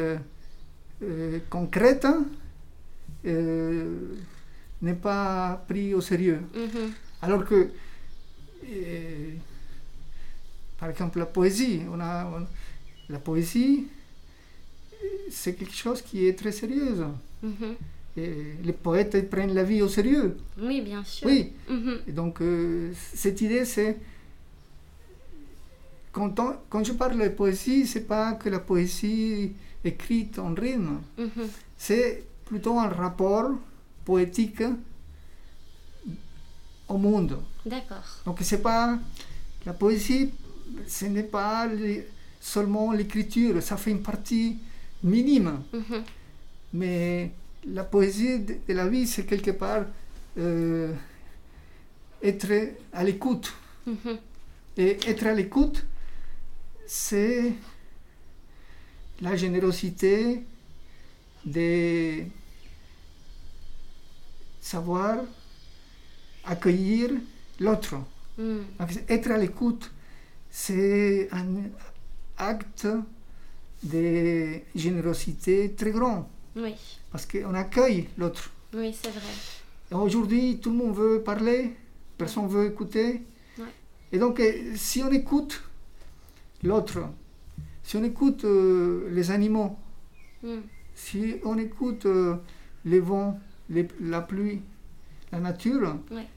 euh, 1.03 1.39
concrète 1.49 2.07
euh, 3.25 4.15
n'est 4.81 4.93
pas 4.95 5.63
pris 5.67 5.93
au 5.93 6.01
sérieux. 6.01 6.39
Mhm. 6.55 6.91
Alors 7.21 7.45
que, 7.45 7.69
euh, 8.65 9.31
par 10.77 10.89
exemple, 10.89 11.19
la 11.19 11.25
poésie, 11.25 11.81
on 11.91 11.99
a, 11.99 12.25
on- 12.25 12.47
la 13.11 13.19
poésie, 13.19 13.87
c'est 15.29 15.53
quelque 15.55 15.73
chose 15.75 16.01
qui 16.01 16.25
est 16.27 16.33
très 16.33 16.51
sérieux. 16.51 17.05
Et 18.17 18.55
les 18.63 18.73
poètes 18.73 19.13
ils 19.17 19.25
prennent 19.27 19.53
la 19.53 19.63
vie 19.63 19.81
au 19.81 19.87
sérieux. 19.87 20.37
Oui, 20.59 20.81
bien 20.81 21.03
sûr. 21.03 21.27
Oui. 21.27 21.53
Et 22.07 22.11
donc, 22.11 22.41
euh, 22.41 22.91
cette 23.13 23.39
idée, 23.41 23.63
c'est. 23.65 23.97
Quand, 26.11 26.37
on- 26.39 26.55
quand 26.69 26.83
je 26.83 26.91
parle 26.93 27.21
de 27.21 27.29
poésie, 27.29 27.87
c'est 27.87 28.05
pas 28.07 28.33
que 28.33 28.49
la 28.49 28.59
poésie 28.59 29.53
écrite 29.83 30.39
en 30.39 30.53
rime, 30.53 30.99
c'est 31.77 32.23
plutôt 32.45 32.77
un 32.79 32.89
rapport 32.89 33.51
poétique 34.03 34.61
au 36.91 36.97
monde. 36.97 37.39
D'accord. 37.65 38.03
Donc 38.25 38.39
c'est 38.41 38.61
pas 38.61 38.97
la 39.65 39.73
poésie, 39.73 40.31
ce 40.87 41.05
n'est 41.05 41.23
pas 41.23 41.67
les- 41.67 42.07
seulement 42.39 42.91
l'écriture, 42.91 43.61
ça 43.61 43.77
fait 43.77 43.91
une 43.91 44.01
partie 44.01 44.57
minime. 45.03 45.61
Mhm. 45.73 46.03
Mais 46.73 47.31
la 47.65 47.83
poésie 47.83 48.39
de, 48.39 48.55
de 48.67 48.73
la 48.73 48.87
vie, 48.87 49.05
c'est 49.07 49.25
quelque 49.25 49.51
part 49.51 49.85
euh, 50.37 50.93
être 52.23 52.51
à 52.93 53.03
l'écoute. 53.03 53.53
Mhm. 53.85 54.17
Et 54.77 54.97
être 55.09 55.25
à 55.27 55.33
l'écoute, 55.33 55.85
c'est 56.87 57.53
la 59.21 59.35
générosité 59.35 60.43
de 61.45 62.23
savoir 64.61 65.17
accueillir 66.45 67.11
l'autre. 67.59 67.95
Mm. 68.37 68.57
Être 69.09 69.31
à 69.31 69.37
l'écoute, 69.37 69.91
c'est 70.49 71.29
un 71.31 71.45
acte 72.37 72.87
de 73.83 74.59
générosité 74.75 75.73
très 75.73 75.91
grand, 75.91 76.29
Oui. 76.55 76.75
parce 77.11 77.25
qu'on 77.25 77.53
accueille 77.53 78.07
l'autre. 78.17 78.51
Oui, 78.73 78.95
c'est 79.01 79.09
vrai. 79.11 79.33
Aujourd'hui, 79.91 80.59
tout 80.61 80.69
le 80.71 80.77
monde 80.77 80.95
veut 80.95 81.21
parler, 81.21 81.75
personne 82.17 82.47
veut 82.47 82.65
écouter. 82.67 83.21
Ouais. 83.57 83.65
Et 84.11 84.19
donc, 84.19 84.39
euh, 84.39 84.73
si 84.75 85.03
on 85.03 85.11
écoute 85.11 85.61
l'autre, 86.63 86.99
si 87.83 87.97
on 87.97 88.03
écoute 88.03 88.45
euh, 88.45 89.09
les 89.11 89.31
animaux, 89.31 89.75
Mm. 90.43 90.61
si 90.95 91.35
on 91.43 91.57
écoute 91.59 92.05
euh, 92.07 92.35
les 92.85 92.99
vents, 92.99 93.39
les- 93.69 93.87
la 94.01 94.21
pluie, 94.21 94.61
la 95.31 95.39
nature, 95.39 95.95
Ouais. 96.11 96.27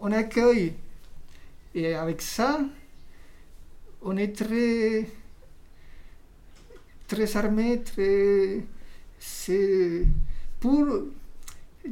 on 0.00 0.12
accueille. 0.12 0.74
Et 1.74 1.94
avec 1.94 2.20
ça, 2.22 2.60
on 4.02 4.16
est 4.16 4.34
très, 4.36 5.06
très 7.06 7.36
armé, 7.36 7.80
très, 7.82 8.64
c'est 9.18 10.04
pour 10.58 10.86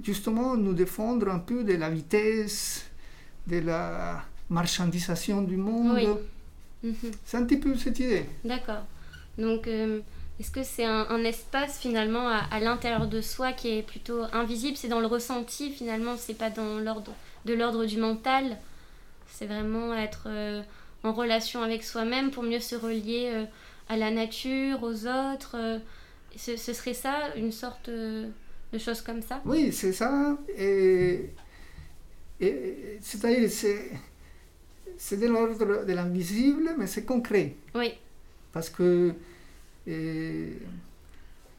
justement 0.03 0.57
nous 0.57 0.73
défendre 0.75 1.29
un 1.29 1.39
peu 1.39 1.65
de 1.65 1.75
la 1.75 1.91
vitesse, 1.91 2.87
de 3.47 3.59
la 3.59 4.25
marchandisation 4.51 5.43
du 5.43 5.57
monde. 5.57 5.93
Oui. 5.95 6.09
Mhm. 6.91 6.95
C'est 7.25 7.37
un 7.37 7.45
petit 7.45 7.59
peu 7.59 7.75
cette 7.77 7.99
idée. 7.99 8.25
D'accord. 8.45 8.85
Donc, 9.37 9.67
euh, 9.67 10.01
est-ce 10.41 10.51
que 10.51 10.63
c'est 10.63 10.85
un, 10.85 11.07
un 11.11 11.25
espace 11.25 11.79
finalement 11.79 12.29
à, 12.29 12.43
à 12.51 12.61
l'intérieur 12.61 13.07
de 13.09 13.21
soi 13.21 13.53
qui 13.53 13.79
est 13.79 13.83
plutôt 13.83 14.23
invisible? 14.33 14.77
C'est 14.77 14.89
dans 14.89 15.01
le 15.01 15.07
ressenti 15.07 15.71
finalement, 15.71 16.17
c'est 16.17 16.35
pas 16.39 16.51
dans 16.51 16.79
l'ordre 16.79 17.13
de 17.45 17.55
l'ordre 17.55 17.85
du 17.87 17.99
mental. 17.99 18.57
C'est 19.31 19.47
vraiment 19.47 19.95
être 19.95 20.25
euh, 20.27 20.63
en 21.05 21.13
relation 21.13 21.63
avec 21.63 21.83
soi-même 21.85 22.31
pour 22.31 22.43
mieux 22.43 22.61
se 22.61 22.75
relier 22.77 23.31
euh, 23.35 23.45
à 23.89 23.97
la 23.97 24.11
nature, 24.11 24.83
aux 24.83 25.07
autres. 25.07 25.57
euh. 25.57 25.79
ce, 26.37 26.57
ce 26.57 26.73
serait 26.73 26.95
ça, 26.95 27.35
une 27.37 27.53
sorte 27.53 27.89
de 27.91 28.29
chose 28.79 29.01
comme 29.01 29.23
ça? 29.23 29.41
Oui, 29.45 29.73
c'est 29.73 29.93
ça. 29.93 30.37
Et, 30.57 31.31
et- 32.41 32.99
c'est-à-dire, 33.01 33.51
c'est, 33.51 33.91
c'est 34.97 35.17
de 35.19 35.27
l'ordre 35.27 35.85
de 35.85 35.93
l'invisible, 35.93 36.75
mais 36.79 36.87
c'est 36.87 37.05
concret. 37.05 37.55
Oui. 37.75 37.93
Parce 38.53 38.71
que, 38.71 39.15
euh, 39.89 40.53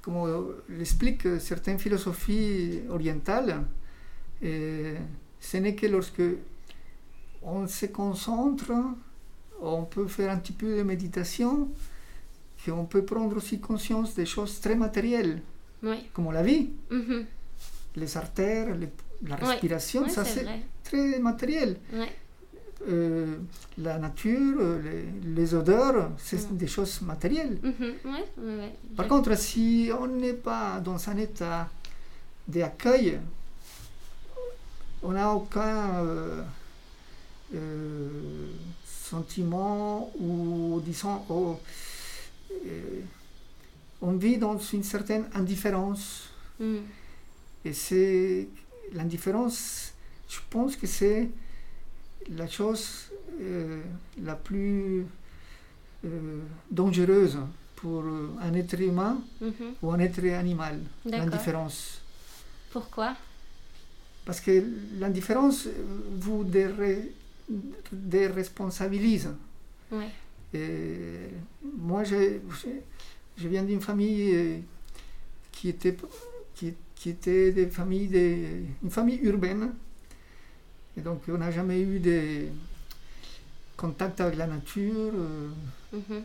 comme 0.01 0.55
l'expliquent 0.69 1.39
certaines 1.39 1.79
philosophies 1.79 2.81
orientales, 2.89 3.63
euh, 4.43 4.95
ce 5.39 5.57
n'est 5.57 5.75
que 5.75 5.87
lorsque 5.87 6.21
on 7.41 7.67
se 7.67 7.85
concentre, 7.87 8.71
on 9.61 9.83
peut 9.83 10.07
faire 10.07 10.31
un 10.31 10.37
petit 10.37 10.53
peu 10.53 10.77
de 10.77 10.83
méditation, 10.83 11.69
qu'on 12.65 12.85
peut 12.85 13.03
prendre 13.05 13.35
aussi 13.37 13.59
conscience 13.59 14.15
des 14.15 14.25
choses 14.25 14.59
très 14.59 14.75
matérielles, 14.75 15.41
Oui. 15.83 16.07
comme 16.13 16.31
la 16.31 16.43
vie, 16.43 16.69
Mhm. 16.91 17.25
les 17.95 18.17
artères, 18.17 18.75
les- 18.75 18.89
la 19.27 19.35
respiration, 19.35 20.07
ça 20.09 20.23
c'est 20.25 20.45
très 20.83 21.19
matériel. 21.19 21.77
Euh, 22.87 23.35
la 23.77 23.97
nature, 23.97 24.57
euh, 24.59 24.81
les, 24.81 25.33
les 25.35 25.53
odeurs, 25.53 26.11
c'est 26.17 26.49
Mm. 26.49 26.55
des 26.57 26.67
choses 26.67 27.01
matérielles. 27.01 27.57
Mhm. 27.61 27.93
Ouais, 28.05 28.25
ouais. 28.37 28.73
Par 28.95 29.07
contre, 29.07 29.37
si 29.37 29.89
on 29.99 30.07
n'est 30.07 30.33
pas 30.33 30.79
dans 30.79 31.09
un 31.09 31.17
état 31.17 31.67
d'accueil, 32.47 33.19
on 35.03 35.11
n'a 35.11 35.33
aucun 35.33 35.95
euh, 36.05 36.41
euh, 37.53 38.09
sentiment 38.85 40.11
ou, 40.19 40.81
disons, 40.85 41.21
oh, 41.29 41.59
euh, 42.65 43.01
on 44.01 44.13
vit 44.13 44.37
dans 44.37 44.57
une 44.57 44.83
certaine 44.83 45.25
indifférence. 45.33 46.29
Mm. 46.59 46.77
Et 47.65 47.73
c'est 47.73 48.47
l'indifférence, 48.93 49.93
je 50.29 50.39
pense 50.49 50.75
que 50.77 50.87
c'est 50.87 51.29
la 52.35 52.47
chose 52.47 53.09
euh, 53.41 53.81
la 54.23 54.35
plus 54.35 55.05
euh, 56.05 56.39
dangereuse 56.71 57.37
pour 57.75 58.03
un 58.41 58.53
être 58.53 58.79
humain 58.79 59.21
Mhm. 59.41 59.51
ou 59.81 59.91
un 59.91 59.99
être 59.99 60.23
animal, 60.33 60.79
l'indifférence. 61.05 62.01
Pourquoi? 62.71 63.15
Parce 64.25 64.41
que 64.41 64.63
l'indifférence 64.99 65.67
vous 66.19 66.43
déresponsabilise. 67.91 69.29
Ouais. 69.91 70.09
Et 70.53 71.29
moi, 71.77 72.03
je 72.03 73.47
viens 73.47 73.63
d'une 73.63 73.81
famille 73.81 74.31
euh, 74.35 74.57
qui 75.51 75.69
était, 75.69 75.95
qui, 76.55 76.73
qui 76.95 77.09
était 77.11 77.51
des 77.51 77.67
familles 77.67 78.07
de- 78.07 78.63
une 78.83 78.89
famille 78.91 79.19
urbaine. 79.23 79.73
Et 80.99 81.01
donc, 81.01 81.21
on 81.29 81.37
n'a 81.37 81.49
jamais 81.49 81.79
eu 81.81 81.99
de 81.99 82.47
contact 83.77 84.19
avec 84.19 84.35
la 84.37 84.47
nature. 84.47 85.11
euh, 85.13 85.47
Mhm. 85.93 86.21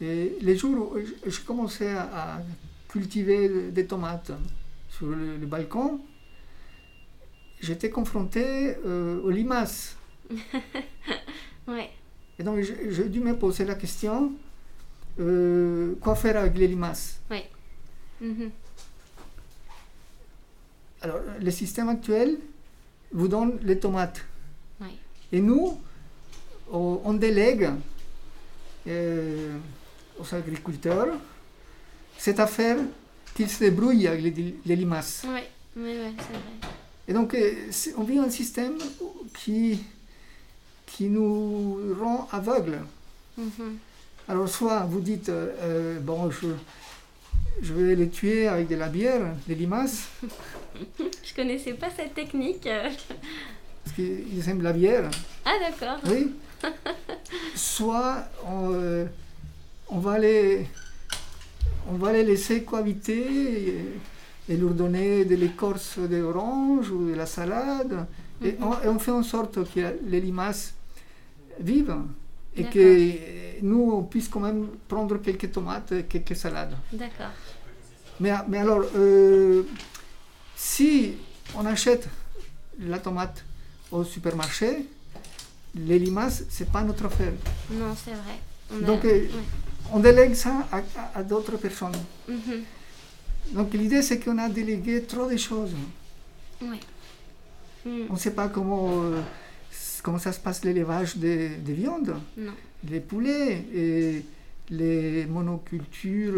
Et 0.00 0.36
les 0.40 0.56
jours 0.56 0.92
où 0.94 0.98
j'ai 1.30 1.42
commencé 1.42 1.86
à, 1.86 2.02
à 2.36 2.40
cultiver 2.88 3.70
des 3.70 3.86
tomates 3.86 4.32
sur 4.90 5.06
le, 5.06 5.36
le 5.36 5.46
balcon, 5.46 6.00
j'étais 7.60 7.90
confronté 7.90 8.74
euh, 8.86 9.20
aux 9.22 9.30
limaces. 9.30 9.96
Ouais. 11.68 11.90
Et 12.38 12.42
donc 12.42 12.58
j'ai 12.60 13.08
dû 13.08 13.20
me 13.20 13.36
poser 13.36 13.64
la 13.64 13.76
question, 13.76 14.32
euh, 15.20 15.94
quoi 16.00 16.16
faire 16.16 16.36
avec 16.38 16.56
les 16.58 16.66
limaces? 16.66 17.20
Mhm. 18.20 18.50
Alors 21.02 21.18
le 21.40 21.50
système 21.52 21.88
actuel 21.88 22.38
vous 23.12 23.28
donne 23.28 23.58
les 23.62 23.78
tomates. 23.78 24.20
Ouais. 24.80 24.86
Et 25.32 25.40
nous, 25.40 25.80
on 26.72 27.00
on 27.04 27.14
délègue 27.14 27.70
euh, 28.88 29.56
aux 30.18 30.34
agriculteurs 30.34 31.08
cette 32.18 32.40
affaire 32.40 32.76
qu'ils 33.34 33.48
se 33.48 33.60
débrouillent 33.60 34.06
avec 34.06 34.22
les, 34.36 34.54
les 34.64 34.76
limaces. 34.76 35.24
Oui, 35.26 35.40
c'est 35.76 35.82
vrai. 35.82 36.12
Et 37.08 37.12
donc, 37.12 37.34
euh, 37.34 37.52
on 37.96 38.04
vit 38.04 38.18
un 38.18 38.30
système 38.30 38.74
qui, 39.38 39.82
qui 40.86 41.08
nous 41.08 41.94
rend 42.00 42.28
aveugles. 42.30 42.78
Mhm. 43.36 43.78
Alors, 44.28 44.48
soit 44.48 44.80
vous 44.80 45.00
dites, 45.00 45.28
euh, 45.30 45.98
bon, 45.98 46.30
je, 46.30 46.46
je 47.60 47.74
vais 47.74 47.96
les 47.96 48.08
tuer 48.08 48.46
avec 48.46 48.68
de 48.68 48.76
la 48.76 48.88
bière, 48.88 49.34
des 49.48 49.54
limaces, 49.54 50.06
Je 51.24 51.34
connaissais 51.34 51.74
pas 51.74 51.88
cette 51.96 52.14
technique. 52.14 52.66
euh. 52.66 52.88
parce 53.84 53.96
qu'ils 53.96 54.48
aiment 54.48 54.62
la 54.62 54.72
bière. 54.72 55.10
Ah 55.44 55.54
d'accord. 55.60 55.98
Oui. 56.10 56.32
Soit 57.54 58.24
on, 58.46 58.72
euh, 58.72 59.04
on 59.88 59.98
va 59.98 60.18
les, 60.18 60.66
on 61.88 61.94
va 61.94 62.12
les 62.12 62.24
laisser 62.24 62.62
cohabiter 62.62 63.68
et, 63.68 63.84
et 64.48 64.56
leur 64.56 64.70
donner 64.70 65.24
de 65.24 65.34
l'écorce 65.34 65.98
d'orange 65.98 66.90
ou 66.90 67.08
de 67.10 67.14
la 67.14 67.26
salade. 67.26 68.06
Et, 68.44 68.52
Mhm. 68.52 68.56
on, 68.64 68.72
et 68.84 68.88
on 68.88 68.98
fait 68.98 69.10
en 69.12 69.22
sorte 69.22 69.58
que 69.72 69.80
les 70.06 70.20
limaces 70.20 70.74
vivent 71.60 71.96
et 72.56 72.64
que 72.64 73.62
nous, 73.62 73.92
on 73.92 74.02
puisse 74.02 74.28
quand 74.28 74.40
même 74.40 74.66
prendre 74.88 75.16
quelques 75.18 75.50
tomates 75.52 75.92
et 75.92 76.02
quelques 76.04 76.36
salades. 76.36 76.76
D'accord. 76.92 77.30
Mais, 78.20 78.32
mais 78.48 78.58
alors, 78.58 78.82
euh, 78.96 79.62
si 80.66 81.14
on 81.56 81.66
achète 81.66 82.08
la 82.78 82.98
tomate 82.98 83.44
au 83.90 84.04
supermarché, 84.04 84.86
les 85.74 85.98
limaces, 85.98 86.44
c'est 86.48 86.70
pas 86.70 86.82
notre 86.82 87.06
affaire. 87.06 87.32
Non, 87.70 87.94
c'est 88.02 88.12
vrai. 88.12 88.38
On 88.72 88.82
a- 88.82 88.86
Donc, 88.86 89.04
euh, 89.04 89.08
ouais. 89.08 89.28
On 89.92 89.98
délègue 89.98 90.34
ça 90.34 90.66
à, 90.70 90.78
à- 90.78 91.18
à 91.18 91.22
d'autres 91.24 91.56
personnes. 91.56 91.98
Mhm. 92.28 92.62
Donc 93.52 93.74
l'idée, 93.74 94.02
c'est 94.02 94.18
qu'on 94.20 94.38
a 94.38 94.48
délégué 94.48 95.02
trop 95.02 95.28
de 95.28 95.36
choses. 95.36 95.74
Ouais. 96.62 96.78
Mm. 97.84 98.06
On 98.08 98.12
ne 98.14 98.18
sait 98.18 98.30
pas 98.30 98.48
comment, 98.48 99.02
euh, 99.02 99.20
comment 100.02 100.18
ça 100.20 100.32
se 100.32 100.38
passe 100.40 100.64
l'élevage 100.64 101.16
des, 101.16 101.48
des 101.56 101.72
viandes, 101.74 102.14
Non. 102.36 102.52
les 102.88 103.00
poulets, 103.00 103.66
et 103.74 104.24
les 104.70 105.26
monocultures 105.26 106.34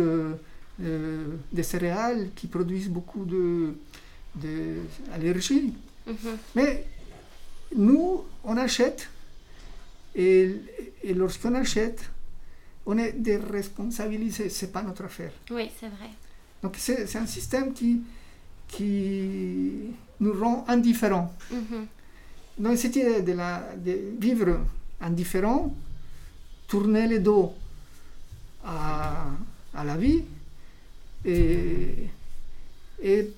euh, 0.83 1.27
des 1.53 1.63
céréales 1.63 2.31
qui 2.35 2.47
produisent 2.49 2.89
beaucoup 2.89 3.25
de- 3.25 3.75
d'allergies. 4.35 5.73
Mhm. 6.07 6.37
Mais 6.55 6.85
nous, 7.77 8.25
on 8.45 8.57
achète, 8.57 9.09
et, 10.15 10.55
et 11.03 11.15
lorsqu'on 11.15 11.55
achète, 11.55 12.11
on 12.87 12.99
est 12.99 13.13
déresponsabilisé, 13.13 14.49
ce 14.51 14.67
n'est 14.67 14.73
pas 14.73 14.83
notre 14.83 15.05
affaire. 15.05 15.33
Oui, 15.51 15.71
c'est 15.79 15.89
vrai. 15.89 16.11
Donc 16.63 16.77
c'est 16.79 17.07
c'est 17.07 17.19
un 17.19 17.27
système 17.27 17.73
qui, 17.73 18.03
qui 18.69 19.91
nous 20.21 20.33
rend 20.39 20.65
indifférents. 20.69 21.35
Mhm. 21.51 21.87
Donc 22.59 22.79
cette 22.79 22.97
idée 22.97 23.23
de, 23.23 23.33
la, 23.33 23.75
de 23.77 23.99
vivre 24.21 24.61
indifférent, 25.01 25.75
tourner 26.69 27.09
le 27.09 27.19
dos 27.19 27.53
à, 28.65 29.27
à 29.75 29.85
la 29.85 29.97
vie, 29.97 30.23
et, 31.25 32.09
et 33.03 33.31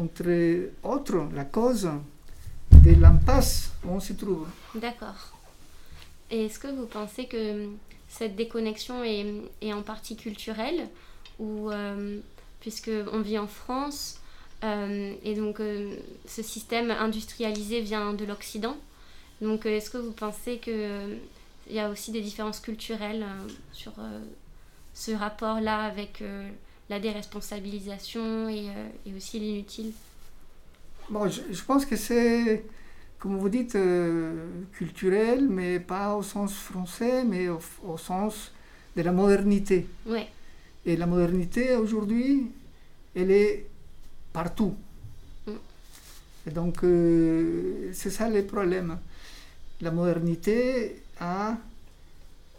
entre 0.00 0.70
autres 0.82 1.28
la 1.34 1.44
cause 1.44 1.90
de 2.72 3.00
l'impasse 3.00 3.72
où 3.84 3.90
on 3.90 4.00
se 4.00 4.12
trouve. 4.14 4.46
D'accord. 4.74 5.38
Et 6.30 6.46
est-ce 6.46 6.58
que 6.58 6.68
vous 6.68 6.86
pensez 6.86 7.26
que 7.26 7.64
hum, 7.64 7.76
cette 8.08 8.36
déconnexion 8.36 9.04
est, 9.04 9.72
en 9.72 9.82
partie 9.82 10.16
culturelle 10.16 10.88
ou 11.38 11.70
euh, 11.70 12.18
puisque 12.60 12.90
on 13.12 13.20
vit 13.20 13.38
en 13.38 13.46
France 13.46 14.20
euh, 14.64 15.14
et 15.24 15.34
donc 15.34 15.60
ce 16.26 16.42
système 16.42 16.90
industrialisé 16.90 17.80
vient 17.80 18.12
de 18.12 18.24
l'Occident? 18.24 18.76
Donc 19.40 19.66
euh, 19.66 19.76
est-ce 19.76 19.90
que 19.90 19.98
vous 19.98 20.12
pensez 20.12 20.58
que 20.58 21.16
il 21.68 21.76
y 21.76 21.80
a 21.80 21.88
aussi 21.88 22.10
des 22.10 22.20
différences 22.20 22.60
culturelles 22.60 23.24
sur 23.72 23.92
euh, 23.98 24.20
ce 24.92 25.12
rapport-là 25.12 25.84
avec 25.84 26.20
euh, 26.20 26.48
la 26.90 26.98
déresponsabilisation 26.98 28.48
et, 28.48 28.68
euh, 28.68 28.88
et 29.06 29.14
aussi 29.14 29.38
l'inutile 29.38 29.92
Bon, 31.08 31.28
je, 31.28 31.40
je 31.50 31.62
pense 31.64 31.86
que 31.86 31.96
c'est, 31.96 32.64
comme 33.18 33.38
vous 33.38 33.48
dites, 33.48 33.74
euh, 33.74 34.46
culturel, 34.72 35.48
mais 35.48 35.80
pas 35.80 36.14
au 36.14 36.22
sens 36.22 36.52
français, 36.54 37.24
mais 37.24 37.48
au, 37.48 37.60
au 37.84 37.96
sens 37.96 38.52
de 38.96 39.02
la 39.02 39.12
modernité. 39.12 39.86
Ouais. 40.06 40.28
Et 40.84 40.96
la 40.96 41.06
modernité 41.06 41.74
aujourd'hui, 41.76 42.50
elle 43.14 43.30
est 43.30 43.66
partout. 44.32 44.74
Mm. 45.46 45.52
Et 46.46 46.50
donc, 46.50 46.84
euh, 46.84 47.90
c'est 47.92 48.10
ça 48.10 48.28
le 48.28 48.44
problème. 48.44 48.98
La 49.80 49.90
modernité 49.90 51.02
a 51.18 51.56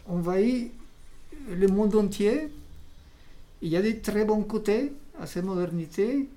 envahi 0.06 0.72
le 1.50 1.68
monde 1.68 1.94
entier. 1.96 2.48
Il 3.62 3.68
y 3.68 3.76
a 3.76 3.82
des 3.82 4.00
très 4.00 4.24
bons 4.24 4.42
côtés 4.42 4.92
à 5.20 5.26
cette 5.26 5.44
modernité. 5.44 6.28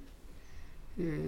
Euh, 1.00 1.28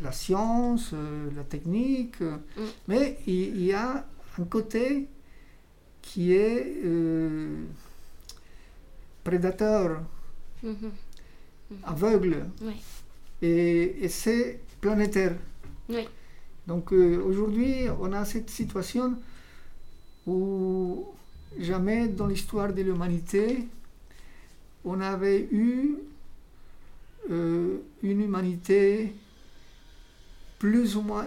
la 0.00 0.10
science, 0.12 0.90
euh, 0.94 1.30
la 1.36 1.44
technique, 1.44 2.20
Mm. 2.20 2.62
mais 2.88 3.18
il, 3.26 3.34
il 3.56 3.64
y 3.64 3.72
a 3.72 4.04
un 4.38 4.44
côté 4.44 5.06
qui 6.02 6.32
est 6.32 6.76
euh, 6.84 7.64
prédateur, 9.22 10.02
aveugle, 11.84 12.46
et, 13.42 14.04
et 14.04 14.08
c'est 14.08 14.60
planétaire. 14.80 15.36
Oui. 15.88 16.08
Donc 16.66 16.92
euh, 16.92 17.22
aujourd'hui, 17.24 17.86
on 18.00 18.12
a 18.12 18.24
cette 18.24 18.50
situation 18.50 19.14
où 20.26 21.06
jamais 21.58 22.08
dans 22.08 22.26
l'histoire 22.26 22.72
de 22.72 22.82
l'humanité, 22.82 23.66
on 24.84 25.00
avait 25.00 25.48
eu 25.50 25.96
euh, 27.30 27.78
une 28.02 28.20
humanité 28.22 29.12
plus 30.58 30.96
ou 30.96 31.02
moins 31.02 31.26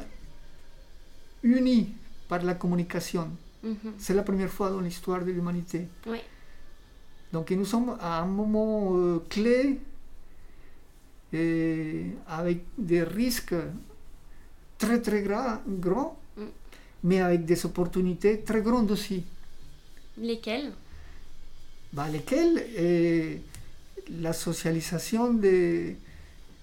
unie 1.43 1.89
par 2.27 2.43
la 2.43 2.55
communication. 2.55 3.29
C'est 3.97 4.13
la 4.13 4.23
première 4.23 4.49
fois 4.49 4.69
dans 4.69 4.79
l'histoire 4.79 5.25
de 5.25 5.31
l'humanité. 5.31 5.87
Oui. 6.05 6.19
Donc 7.33 7.51
nous 7.51 7.65
sommes 7.65 7.97
à 7.99 8.21
un 8.21 8.25
moment 8.25 8.95
euh, 8.97 9.19
clé 9.29 9.79
et 11.33 12.05
avec 12.27 12.59
des 12.77 13.03
risques 13.03 13.55
très 14.77 15.01
très 15.01 15.21
gra- 15.23 15.59
grands, 15.67 16.17
Mm. 16.37 16.43
mais 17.03 17.19
avec 17.21 17.45
des 17.45 17.65
opportunités 17.65 18.41
très 18.41 18.61
grandes 18.61 18.91
aussi. 18.91 19.23
Lesquels 20.19 20.71
Bah, 21.93 22.07
lesquelles 22.11 22.57
est 22.75 23.41
la 24.21 24.33
socialisation 24.33 25.33
des, 25.33 25.95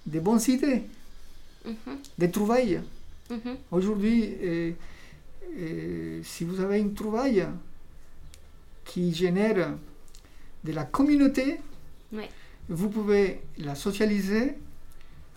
des 0.05 0.19
bonnes 0.19 0.41
idées, 0.47 0.83
Mhm. 1.65 1.97
des 2.17 2.29
trouvailles. 2.31 2.79
Mhm. 3.29 3.57
Aujourd'hui, 3.71 4.35
euh, 4.43 4.71
euh, 5.57 6.21
si 6.23 6.43
vous 6.43 6.59
avez 6.59 6.79
une 6.79 6.93
trouvaille 6.93 7.45
qui 8.85 9.13
génère 9.13 9.75
de 10.63 10.71
la 10.71 10.83
communauté, 10.85 11.57
Ouais. 12.11 12.29
vous 12.69 12.89
pouvez 12.89 13.41
la 13.57 13.73
socialiser 13.73 14.53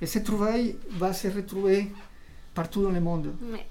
et 0.03 0.07
cette 0.07 0.24
trouvaille 0.24 0.77
va 0.90 1.12
se 1.14 1.29
retrouver 1.29 1.88
partout 2.55 2.83
dans 2.83 2.90
le 2.90 3.01
monde. 3.01 3.35
Ouais. 3.51 3.66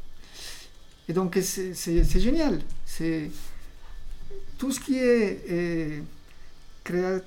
Et 1.08 1.14
donc 1.14 1.38
c'est 1.42 2.20
génial. 2.20 2.60
C'est 2.86 3.30
tout 4.58 4.72
ce 4.72 4.80
qui 4.80 4.98
est 4.98 5.44
euh, 5.52 6.00
créa- 6.84 7.22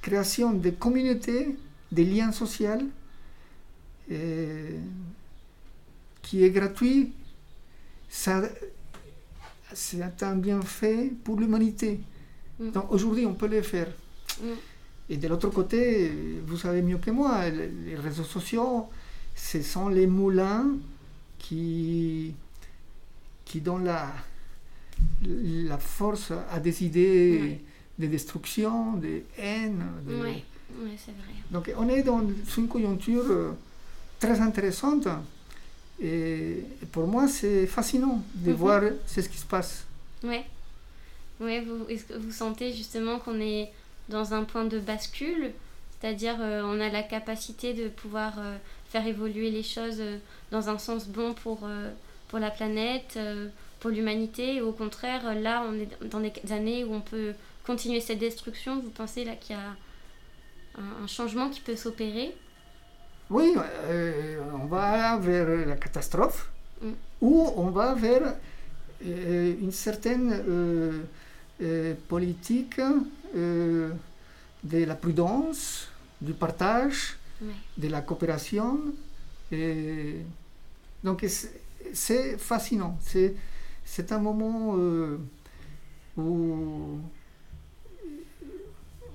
création 0.00 0.52
de 0.52 0.70
communautés, 0.70 1.56
des 1.90 2.04
liens 2.04 2.32
sociaux, 2.32 2.70
euh, 4.10 4.78
qui 6.22 6.44
est 6.44 6.50
gratuit, 6.50 7.12
c'est 8.08 8.32
un 10.22 10.36
bienfait 10.36 11.12
pour 11.24 11.38
l'humanité. 11.38 12.00
Mm. 12.58 12.70
Donc 12.70 12.90
aujourd'hui 12.92 13.26
on 13.26 13.34
peut 13.34 13.48
le 13.48 13.62
faire. 13.62 13.88
Mm. 14.40 14.46
Et 15.10 15.16
de 15.16 15.28
l'autre 15.28 15.50
côté, 15.50 16.10
vous 16.46 16.56
savez 16.56 16.82
mieux 16.82 16.98
que 16.98 17.10
moi, 17.10 17.48
le- 17.50 17.70
les 17.86 17.96
réseaux 17.96 18.24
sociaux, 18.24 18.88
ce 19.34 19.60
sont 19.62 19.88
les 19.88 20.06
moulins 20.06 20.66
qui, 21.38 22.34
qui 23.44 23.60
donnent 23.60 23.84
la, 23.84 24.12
la 25.24 25.78
force 25.78 26.32
à 26.50 26.58
des 26.60 26.84
idées 26.84 27.38
Ouais. 27.40 27.60
de 27.98 28.06
destruction, 28.06 28.94
de 28.94 29.22
haine. 29.38 29.82
de-. 30.06 30.14
Ouais, 30.16 30.42
c'est 30.96 31.12
vrai. 31.12 31.34
Donc 31.50 31.70
on 31.76 31.88
est 31.88 32.02
dans 32.02 32.22
une 32.56 32.68
conjoncture 32.68 33.24
euh, 33.28 33.52
très 34.18 34.40
intéressante. 34.40 35.06
Et 36.02 36.64
pour 36.90 37.06
moi, 37.06 37.28
c'est 37.28 37.66
fascinant 37.66 38.22
de 38.34 38.50
Mhm. 38.50 38.56
voir 38.56 38.82
ce 39.06 39.20
qui 39.20 39.38
se 39.38 39.44
passe. 39.46 39.84
Ouais. 40.24 40.44
Ouais, 41.40 41.60
vous, 41.60 41.86
est-ce 41.88 42.04
que 42.04 42.14
vous 42.14 42.32
sentez 42.32 42.72
justement 42.72 43.18
qu'on 43.18 43.40
est 43.40 43.70
dans 44.08 44.32
un 44.34 44.44
point 44.44 44.64
de 44.64 44.78
bascule 44.80 45.52
C'est-à-dire, 46.00 46.36
on 46.40 46.80
a 46.80 46.88
la 46.88 47.02
capacité 47.02 47.74
de 47.74 47.88
pouvoir 47.88 48.34
faire 48.90 49.06
évoluer 49.06 49.50
les 49.50 49.62
choses 49.62 50.02
dans 50.50 50.68
un 50.68 50.78
sens 50.78 51.06
bon 51.06 51.34
pour, 51.34 51.68
pour 52.28 52.38
la 52.38 52.50
planète, 52.50 53.18
pour 53.82 53.90
l'humanité. 53.90 54.60
Au 54.62 54.70
contraire, 54.70 55.34
là, 55.34 55.64
on 55.68 55.74
est 55.74 55.90
dans 56.08 56.20
des 56.20 56.32
années 56.52 56.84
où 56.84 56.94
on 56.94 57.00
peut 57.00 57.34
continuer 57.66 58.00
cette 58.00 58.20
destruction. 58.20 58.80
Vous 58.80 58.90
pensez 58.90 59.24
là 59.24 59.34
qu'il 59.34 59.56
y 59.56 59.58
a 59.58 59.74
un, 61.02 61.06
changement 61.08 61.50
qui 61.50 61.60
peut 61.60 61.74
s'opérer? 61.74 62.32
Oui, 63.28 63.54
euh, 63.56 64.40
on 64.54 64.66
va 64.66 65.18
vers 65.18 65.66
la 65.66 65.74
catastrophe 65.74 66.48
mm. 66.80 66.90
ou 67.22 67.50
on 67.56 67.70
va 67.70 67.94
vers 67.94 68.36
euh, 69.04 69.54
une 69.60 69.72
certaine 69.72 70.32
euh, 70.48 71.94
politique 72.06 72.80
de 73.34 73.90
la 74.62 74.94
prudence, 74.94 75.88
du 76.20 76.34
partage, 76.34 77.16
de 77.76 77.88
la 77.88 78.00
coopération. 78.00 78.78
Et 79.50 80.18
donc 81.02 81.26
c'est 81.92 82.38
fascinant. 82.38 82.96
C'est 83.02 83.34
un 84.12 84.18
moment 84.18 84.74
où 86.16 87.00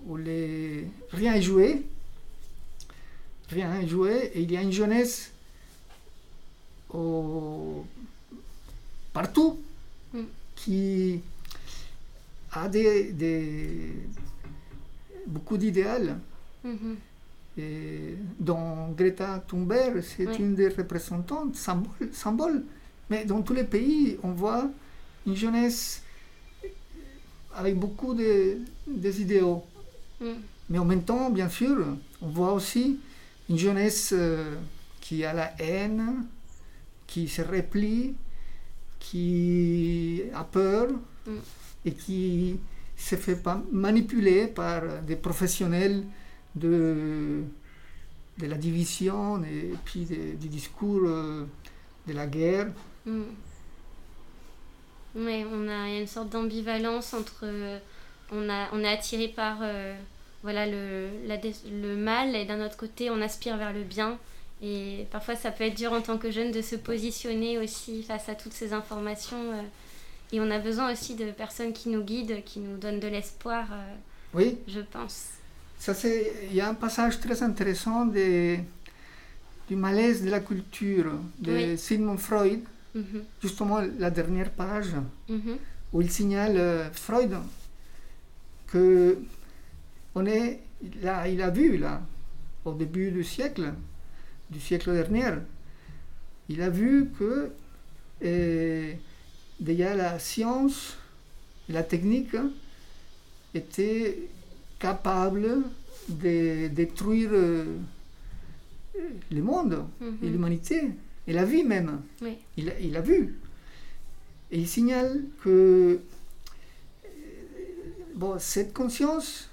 où 0.08 0.16
les... 0.18 0.88
rien 1.12 1.34
n'est 1.34 1.42
joué. 1.42 1.86
Rien 3.50 3.74
n'est 3.74 3.88
joué. 3.88 4.32
Et 4.34 4.42
il 4.42 4.52
y 4.52 4.58
a 4.58 4.62
une 4.62 4.72
jeunesse 4.72 5.32
partout 9.14 9.60
mm. 10.14 10.22
qui 10.56 11.22
a 12.52 12.70
des, 12.70 13.94
beaucoup 15.28 15.58
d'idéaux. 15.58 16.16
Mm-hmm. 16.66 16.96
Et 17.60 18.16
dont 18.40 18.92
Greta 18.92 19.44
Thunberg, 19.48 20.02
c'est 20.02 20.38
une 20.38 20.54
des 20.56 20.70
représentantes, 20.70 21.56
symbole, 21.56 22.10
symbole. 22.12 22.64
Mais 23.10 23.26
dans 23.26 23.42
tous 23.42 23.54
les 23.54 23.64
pays, 23.64 24.18
on 24.24 24.32
voit 24.32 24.70
une 25.26 25.36
jeunesse 25.36 26.02
avec 27.56 27.78
beaucoup 27.78 28.14
de, 28.14 28.58
des 28.88 29.22
idéaux. 29.22 29.64
Mm. 30.22 30.26
Mais 30.70 30.80
en 30.80 30.86
même 30.86 31.04
temps, 31.04 31.30
bien 31.30 31.50
sûr, 31.50 31.86
on 32.22 32.28
voit 32.28 32.54
aussi 32.54 33.00
une 33.50 33.58
jeunesse 33.58 34.14
euh, 34.14 34.56
qui 35.02 35.24
a 35.24 35.34
la 35.34 35.54
haine, 35.60 36.26
qui 37.08 37.28
se 37.28 37.42
replie, 37.42 38.16
qui 39.00 40.24
a 40.34 40.44
peur 40.44 40.90
mm. 41.26 41.32
et 41.86 41.92
qui 41.94 42.60
se 42.98 43.16
fait 43.16 43.36
pas 43.36 43.62
manipuler 43.72 44.48
par 44.48 44.82
des 45.04 45.16
professionnels 45.16 46.04
de, 46.56 47.44
de 48.38 48.46
la 48.48 48.58
division 48.58 49.44
et 49.44 49.74
puis 49.86 50.06
du 50.06 50.48
discours 50.48 51.02
euh, 51.06 51.46
de 52.08 52.14
la 52.14 52.28
guerre. 52.28 52.68
Mm. 53.08 53.24
Oui, 55.16 55.46
on 55.52 55.68
a 55.68 55.98
une 55.98 56.06
sorte 56.08 56.30
d'ambivalence 56.30 57.14
entre 57.14 57.40
euh, 57.44 57.80
on, 58.32 58.50
a, 58.50 58.68
on 58.74 58.84
est 58.84 58.88
attiré 58.88 59.30
par 59.30 59.60
euh, 59.62 59.96
voilà, 60.44 60.68
le, 60.68 61.08
le 61.28 61.96
mal 61.96 62.36
et 62.36 62.46
d'un 62.46 62.64
autre 62.64 62.78
côté 62.78 63.10
on 63.10 63.20
aspire 63.22 63.58
vers 63.58 63.74
le 63.74 63.82
bien. 63.84 64.20
Et 64.62 65.08
parfois 65.12 65.36
ça 65.36 65.52
peut 65.52 65.64
être 65.64 65.78
dur 65.78 65.94
en 65.94 66.02
tant 66.02 66.18
que 66.18 66.30
jeune 66.30 66.52
de 66.52 66.62
se 66.62 66.76
positionner 66.76 67.58
aussi 67.58 68.04
face 68.04 68.30
à 68.30 68.36
toutes 68.36 68.54
ces 68.54 68.74
informations. 68.74 69.54
Euh, 69.54 69.62
et 70.34 70.42
on 70.42 70.52
a 70.52 70.60
besoin 70.60 70.92
aussi 70.92 71.16
de 71.16 71.32
personnes 71.32 71.74
qui 71.74 71.90
nous 71.90 72.04
guident, 72.04 72.44
qui 72.44 72.60
nous 72.60 72.78
donnent 72.78 73.00
de 73.00 73.08
l'espoir, 73.08 73.66
oui. 74.34 74.58
je 74.68 74.82
pense. 74.82 75.28
Ça, 75.80 75.94
il 76.04 76.54
y 76.54 76.60
a 76.60 76.68
un 76.68 76.74
passage 76.74 77.22
très 77.22 77.44
intéressant 77.44 78.06
du 78.06 78.66
malaise 79.70 80.26
de 80.26 80.30
la 80.30 80.42
culture 80.42 81.14
de 81.40 81.78
Sigmund 81.78 82.20
Freud, 82.20 82.60
mhm. 82.98 83.24
justement 83.42 83.80
la 84.00 84.12
dernière 84.12 84.52
page, 84.52 84.94
mhm. 85.30 85.58
où 85.94 86.02
il 86.02 86.12
signale 86.12 86.90
Freud 86.94 87.36
que 88.68 89.18
on 90.16 90.26
est, 90.26 90.60
là, 91.02 91.28
il 91.28 91.42
a 91.42 91.50
vu 91.50 91.78
là, 91.78 92.02
au 92.66 92.74
début 92.74 93.12
du 93.12 93.24
siècle, 93.24 93.74
du 94.50 94.60
siècle 94.60 94.92
dernier, 94.94 95.32
il 96.50 96.62
a 96.62 96.70
vu 96.70 97.10
que 97.18 97.52
déjà 99.60 99.94
la 99.96 100.20
science 100.20 100.98
la 101.70 101.84
technique 101.84 102.36
étaient 103.54 104.30
capables 104.80 105.64
de 106.10 106.68
détruire 106.70 107.30
euh, 107.34 107.66
le 109.32 109.42
monde 109.42 109.84
et 110.02 110.06
mhm. 110.06 110.32
l'humanité 110.32 110.92
et 111.28 111.34
la 111.34 111.46
vie 111.46 111.64
même. 111.64 112.02
Il, 112.56 112.74
il, 112.82 112.96
a 112.96 113.02
vu. 113.02 113.36
Et 114.50 114.60
il 114.60 114.68
signale 114.68 115.24
que 115.44 116.00
bon, 118.16 118.40
cette 118.40 118.74
conscience 118.74 119.50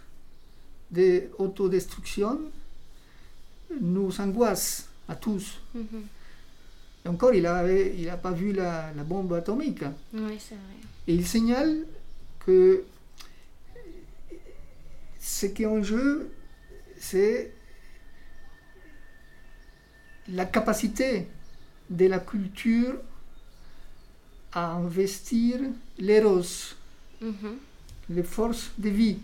d'autodestruction 0.90 2.40
nous 3.80 4.20
angoisse 4.20 4.88
à 5.08 5.16
tous. 5.16 5.60
Mhm. 5.74 6.04
Et 7.04 7.08
encore, 7.08 7.34
il 7.34 7.42
n'a 7.42 7.70
il 7.70 8.08
a 8.08 8.16
pas 8.16 8.30
vu 8.30 8.52
la, 8.52 8.92
la 8.94 9.02
bombe 9.02 9.32
atomique. 9.34 9.82
Oui, 10.14 10.38
c'est 10.38 10.54
vrai. 10.54 10.74
Et 11.08 11.14
il 11.14 11.26
signale 11.26 11.84
que 12.46 12.84
ce 15.20 15.46
qui 15.46 15.64
est 15.64 15.66
en 15.66 15.82
jeu, 15.82 16.30
c'est 16.98 17.52
la 20.28 20.46
capacité 20.46 21.28
de 21.96 22.06
la 22.06 22.18
culture 22.20 22.96
à 24.52 24.72
investir 24.72 25.60
l'éros. 25.98 26.74
Mhm 27.20 27.58
les 28.10 28.22
forces 28.22 28.70
de 28.78 28.88
vie 28.88 29.18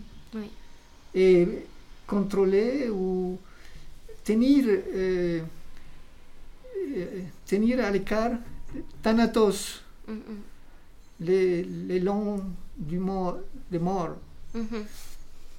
et 1.13 1.47
contrôler 2.07 2.89
ou 2.89 3.37
tenir, 4.23 4.65
euh, 4.67 5.41
euh, 6.95 7.21
tenir 7.45 7.83
à 7.83 7.91
l'écart 7.91 8.31
Thanatos, 9.01 9.81
mm, 10.07 10.13
mm. 10.13 10.19
les, 11.21 11.63
les 11.63 11.99
longs 11.99 12.41
du 12.77 12.97
mort, 12.97 13.39
des 13.69 13.79
morts. 13.79 14.15
Mm-hmm. 14.55 14.83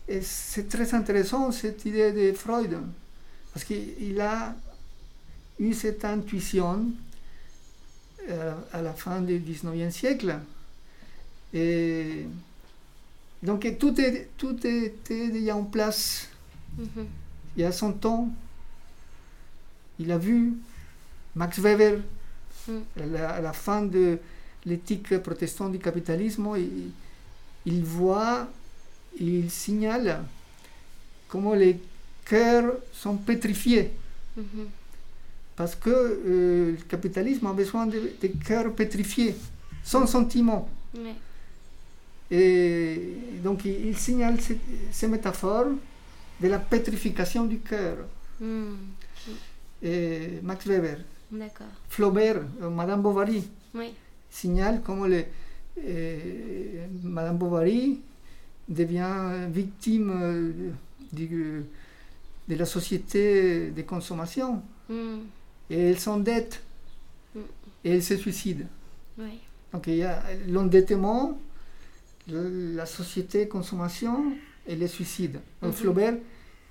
Et 0.08 0.22
c'est 0.22 0.68
très 0.68 0.94
intéressant 0.94 1.52
cette 1.52 1.84
idée 1.84 2.12
de 2.12 2.32
Freud, 2.36 2.78
parce 3.52 3.64
qu'il 3.64 4.20
a 4.20 4.54
eu 5.62 5.74
cette 5.74 6.04
intuition 6.04 6.90
euh, 8.28 8.54
à 8.72 8.82
la 8.82 8.92
fin 8.92 9.20
du 9.20 9.38
19e 9.38 9.90
siècle. 9.90 10.38
Et 11.54 12.26
donc 13.42 13.66
tout, 13.78 14.00
est, 14.00 14.28
tout 14.36 14.56
était 14.66 15.28
déjà 15.28 15.56
en 15.56 15.64
place. 15.64 16.28
Mhm. 16.78 17.06
Il 17.56 17.62
y 17.62 17.64
a 17.64 17.72
son 17.72 17.92
temps, 17.92 18.28
il 19.98 20.10
a 20.10 20.18
vu 20.18 20.54
Max 21.36 21.58
Weber 21.58 22.00
mhm. 22.66 22.82
à, 23.16 23.40
la, 23.40 23.52
fin 23.52 23.82
de 23.82 24.18
l'éthique 24.64 25.18
protestante 25.18 25.72
du 25.72 25.78
capitalisme, 25.78 26.48
il, 26.56 26.90
il 27.66 27.84
voit, 27.84 28.48
il 29.20 29.50
signale 29.50 30.24
comment 31.28 31.54
les 31.54 31.78
cœurs 32.24 32.74
sont 32.92 33.16
pétrifiés. 33.16 33.92
Mhm. 34.36 34.68
Parce 35.56 35.74
que 35.74 35.90
euh, 35.90 36.72
le 36.72 36.84
capitalisme 36.88 37.46
a 37.46 37.52
besoin 37.52 37.86
de, 37.86 38.00
cœurs 38.46 38.72
pétrifiés, 38.74 39.34
sans 39.82 40.06
sentiment. 40.06 40.68
Et 42.30 43.16
donc 43.44 43.64
il, 43.64 43.96
signale 43.96 44.38
ces, 44.90 45.08
métaphores 45.08 45.72
de 46.40 46.48
la 46.48 46.58
pétrification 46.58 47.44
du 47.44 47.58
cœur. 47.58 47.98
Hmm. 48.40 48.74
Et 49.82 50.40
Max 50.42 50.66
Weber. 50.66 50.98
Flaubert, 51.88 52.42
euh, 52.60 52.68
Madame 52.68 53.02
Bovary, 53.02 53.44
signale 54.30 54.82
comment 54.84 55.06
le, 55.06 55.24
euh, 55.78 56.86
Madame 57.02 57.38
Bovary 57.38 58.00
devient 58.68 59.48
victime 59.50 60.10
euh, 60.10 60.52
de, 62.48 62.54
la 62.54 62.66
société 62.66 63.70
de 63.70 63.82
consommation. 63.82 64.62
Hmm. 64.88 65.20
Et 65.72 65.90
elle 65.90 65.98
s'endette. 65.98 66.62
Hmm. 67.34 67.40
Et 67.84 67.90
elle 67.90 68.02
se 68.02 68.16
suicide. 68.16 68.66
Donc 69.72 69.86
il 69.86 69.96
y 69.96 70.02
a 70.04 70.22
l'endettement 70.48 71.38
la 72.28 72.86
société 72.86 73.48
consommation 73.48 74.32
et 74.66 74.76
les 74.76 74.88
suicides. 74.88 75.40
Mhm. 75.62 75.72
Flaubert, 75.72 76.14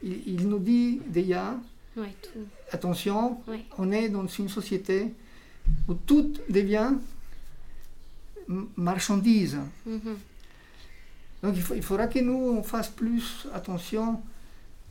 il, 0.03 0.47
nous 0.47 0.59
dit 0.59 1.01
déjà, 1.07 1.55
attention, 2.71 3.41
on 3.77 3.91
est 3.91 4.09
dans 4.09 4.27
une 4.27 4.49
société 4.49 5.13
où 5.87 5.93
tout 5.93 6.33
devient 6.49 6.93
marchandise. 8.75 9.57
Mhm. 9.85 10.17
Donc 11.43 11.55
il, 11.75 11.81
faudra 11.81 12.07
que 12.07 12.19
nous 12.19 12.55
on 12.57 12.63
fasse 12.63 12.89
plus 12.89 13.47
attention 13.53 14.21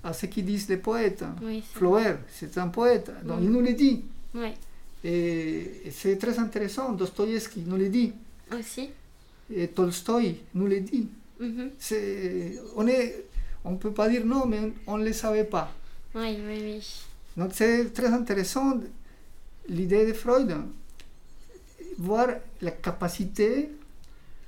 à 0.03 0.13
ce 0.13 0.27
qu'ils 0.27 0.45
disent 0.47 0.69
les 0.69 0.77
poètes. 0.79 1.25
Oui, 1.43 1.63
c'est 1.67 1.79
Flaubert, 1.79 2.19
c'est 2.31 2.57
un 2.59 2.69
poète, 2.69 3.11
donc 3.25 3.41
Mm. 3.41 3.45
il 3.45 3.51
nous 3.51 3.61
le 3.61 3.73
dit. 3.75 4.05
Ouais. 4.35 4.55
Et, 5.05 5.83
et 5.87 5.91
c'est 5.91 6.17
très 6.17 6.39
intéressant, 6.39 6.93
Dostoïevski 6.93 7.63
nous 7.67 7.77
le 7.77 7.89
dit, 7.89 8.13
Aussi. 8.59 8.91
et 9.55 9.69
Tolstoï 9.69 10.37
nous 10.55 10.67
le 10.67 10.81
dit. 10.81 11.09
Mhm. 11.39 11.71
C'est, 11.79 12.59
on 12.77 12.87
est, 12.87 13.25
on 13.65 13.77
peut 13.77 13.93
pas 13.93 14.09
dire 14.09 14.25
non, 14.27 14.45
mais 14.47 14.73
on 14.87 14.99
ne 14.99 15.05
le 15.05 15.13
savait 15.13 15.45
pas. 15.45 15.73
Oui, 16.15 16.37
oui, 16.47 16.59
oui. 16.63 17.03
Donc 17.37 17.53
c'est 17.55 17.93
très 17.95 18.09
intéressant 18.09 18.79
l'idée 19.69 20.05
de 20.07 20.13
Freud, 20.13 20.55
voir 21.99 22.29
la 22.61 22.71
capacité 22.71 23.71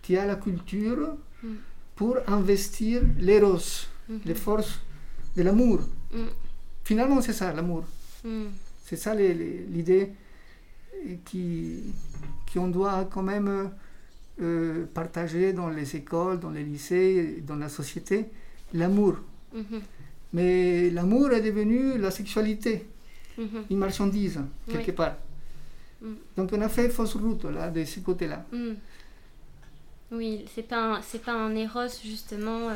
qu'a 0.03 0.27
la 0.27 0.37
culture 0.37 1.17
Mm. 1.43 1.55
pour 1.97 2.17
investir 2.29 3.03
l'éros, 3.19 3.59
Mhm. 4.09 4.21
les 4.27 4.35
forces 4.35 4.79
de 5.37 5.43
l'amour. 5.43 5.81
Mm. 6.13 6.25
Finalement, 6.85 7.21
c'est 7.23 7.33
ça, 7.33 7.53
l'amour. 7.53 7.85
Mm. 8.25 8.47
C'est 8.85 8.97
ça 8.97 9.15
les- 9.15 9.35
les- 9.35 9.65
l'idée 9.71 10.11
qui 11.25 11.83
qu'on 12.53 12.69
doit 12.69 13.09
quand 13.11 13.23
même 13.23 13.71
euh, 14.41 14.87
partager 14.95 15.53
dans 15.53 15.69
les 15.69 15.95
écoles, 15.97 16.39
dans 16.41 16.51
les 16.51 16.63
lycées, 16.65 17.43
dans 17.47 17.57
la 17.57 17.69
société, 17.69 18.27
l'amour. 18.75 19.17
Mhm. 19.55 19.81
Mais 20.33 20.91
l'amour 20.91 21.33
est 21.33 21.43
devenu 21.43 21.99
la 21.99 22.11
sexualité, 22.11 22.87
Mhm. 23.39 23.65
une 23.71 23.79
marchandise, 23.79 24.41
quelque 24.67 24.87
Oui. 24.91 24.93
part. 24.97 25.17
Mm. 26.03 26.13
Donc 26.37 26.51
on 26.53 26.61
a 26.63 26.69
fait 26.69 26.89
fausse 26.89 27.15
route 27.15 27.45
là, 27.45 27.69
de 27.71 27.85
ce 27.85 28.01
côté-là. 28.01 28.45
Oui, 30.11 30.45
c'est 30.55 30.63
pas 30.69 30.97
un, 30.97 31.03
c'est 31.03 31.23
pas 31.23 31.33
un 31.35 31.55
éros 31.55 31.89
justement, 32.05 32.69
euh, 32.69 32.75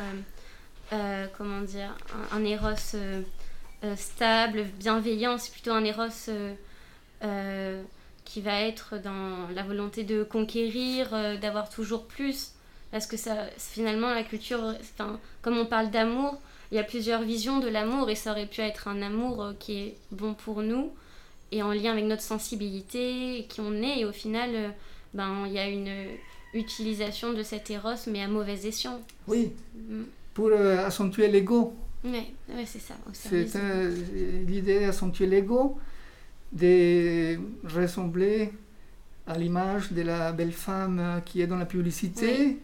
euh, 0.92 1.26
comment 1.36 1.60
dire, 1.60 1.94
un, 2.32 2.38
un 2.38 2.44
éros 2.44 2.66
euh, 2.94 3.22
euh, 3.84 3.96
stable, 3.96 4.64
bienveillant. 4.78 5.38
C'est 5.38 5.52
plutôt 5.52 5.72
un 5.72 5.84
euh, 7.22 7.82
qui 8.24 8.40
va 8.40 8.60
être 8.62 8.98
dans 8.98 9.48
la 9.54 9.62
volonté 9.62 10.04
de 10.04 10.22
conquérir, 10.24 11.10
d'avoir 11.40 11.70
toujours 11.70 12.06
plus. 12.06 12.52
Parce 12.92 13.06
que 13.06 13.16
ça, 13.16 13.46
finalement, 13.58 14.14
la 14.14 14.22
culture, 14.22 14.74
comme 15.42 15.58
on 15.58 15.66
parle 15.66 15.90
d'amour, 15.90 16.40
il 16.70 16.76
y 16.76 16.80
a 16.80 16.84
plusieurs 16.84 17.22
visions 17.22 17.58
de 17.58 17.68
l'amour 17.68 18.10
et 18.10 18.14
ça 18.14 18.32
aurait 18.32 18.46
pu 18.46 18.60
être 18.60 18.88
un 18.88 19.02
amour 19.02 19.52
qui 19.58 19.78
est 19.78 19.96
bon 20.10 20.34
pour 20.34 20.62
nous 20.62 20.92
et 21.52 21.62
en 21.62 21.72
lien 21.72 21.92
avec 21.92 22.04
notre 22.04 22.22
sensibilité, 22.22 23.38
et 23.38 23.44
qui 23.44 23.60
on 23.60 23.74
est. 23.74 24.00
Et 24.00 24.04
au 24.04 24.12
final, 24.12 24.74
ben, 25.14 25.44
il 25.46 25.52
y 25.52 25.58
a 25.58 25.68
une 25.68 25.92
utilisation 26.54 27.32
de 27.32 27.42
cet 27.42 27.70
éros, 27.70 27.94
mais 28.08 28.22
à 28.22 28.28
mauvais 28.28 28.66
escient. 28.66 29.00
Oui, 29.28 29.52
Mm. 29.88 30.04
Pour 30.36 30.48
euh, 30.52 30.84
accentuer 30.86 31.28
l'ego. 31.28 31.74
Ouais, 32.04 32.26
c'est 32.66 32.78
ça. 32.78 32.94
C'est 33.14 33.56
euh, 33.56 33.90
l'idée 34.46 34.80
d'accentuer 34.80 35.26
l'ego, 35.26 35.78
de 36.52 37.38
ressembler 37.74 38.52
à 39.26 39.38
l'image 39.38 39.92
de 39.92 40.02
la 40.02 40.32
belle 40.32 40.52
femme 40.52 41.22
qui 41.24 41.40
est 41.40 41.46
dans 41.46 41.56
la 41.56 41.64
publicité. 41.64 42.58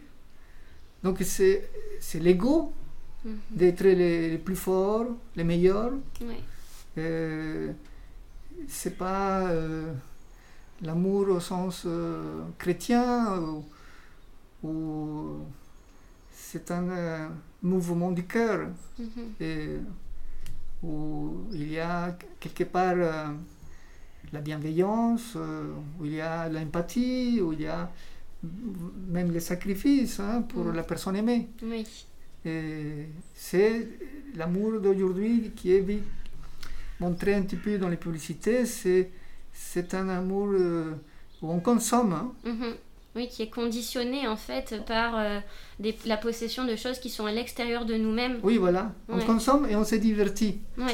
Donc 1.03 1.17
c'est 1.23 1.67
l'ego 2.21 2.71
Mhm. 3.25 3.37
d'être 3.51 3.83
les, 3.85 4.31
les 4.31 4.37
plus 4.37 4.55
forts, 4.57 5.07
les 5.37 5.45
meilleurs. 5.45 5.93
Ouais. 6.21 6.41
Euh, 6.97 7.71
c'est 8.67 8.97
pas 8.97 9.47
euh, 9.47 9.93
l'amour 10.81 11.29
au 11.29 11.39
sens 11.39 11.87
chrétien 12.57 13.39
ou, 13.41 13.63
ou 14.67 15.37
c'est 16.33 16.69
un 16.71 17.31
mouvement 17.63 18.11
du 18.11 18.23
cœur 18.25 18.67
Mhm. 18.99 19.85
où 20.83 21.45
il 21.53 21.71
y 21.71 21.79
a 21.79 22.15
quelque 22.39 22.65
part 22.65 22.95
euh, 22.97 23.27
la 24.31 24.41
bienveillance, 24.41 25.33
euh, 25.35 25.71
où 25.99 26.05
il 26.05 26.13
y 26.13 26.21
a 26.21 26.49
l'empathie, 26.49 27.39
où 27.41 27.53
il 27.53 27.61
y 27.61 27.67
a 27.67 27.89
même 29.09 29.31
le 29.31 29.39
sacrifice 29.39 30.19
hein, 30.19 30.41
pour 30.41 30.65
Mm. 30.65 30.75
la 30.75 30.83
personne 30.83 31.15
aimée. 31.15 31.47
Oui. 31.63 31.85
C'est 33.35 33.87
l'amour 34.35 34.81
d'aujourd'hui 34.81 35.51
qui 35.55 35.71
est 35.73 35.85
montré 36.99 37.33
un 37.35 37.43
petit 37.43 37.55
peu 37.55 37.77
dans 37.77 37.87
les 37.89 37.95
publicités, 37.97 38.65
c'est, 38.65 39.09
c'est 39.53 39.93
un 39.93 40.09
amour 40.09 40.49
euh, 40.51 40.91
où 41.41 41.49
on 41.51 41.59
consomme. 41.61 42.11
hein. 42.13 42.33
Mhm. 42.45 42.73
Oui, 43.15 43.27
qui 43.27 43.43
est 43.43 43.49
conditionné 43.49 44.27
en 44.27 44.35
fait 44.35 44.83
par 44.87 45.17
euh, 45.19 45.39
des- 45.79 45.95
la 46.05 46.17
possession 46.17 46.65
de 46.65 46.75
choses 46.75 46.97
qui 46.99 47.09
sont 47.09 47.25
à 47.27 47.31
l'extérieur 47.31 47.85
de 47.85 47.93
nous-mêmes. 47.95 48.39
Oui, 48.41 48.57
voilà, 48.57 48.91
on 49.07 49.17
Ouais. 49.19 49.25
consomme 49.25 49.67
et 49.69 49.75
on 49.75 49.85
se 49.85 49.95
divertit. 49.95 50.59
Oui, 50.79 50.93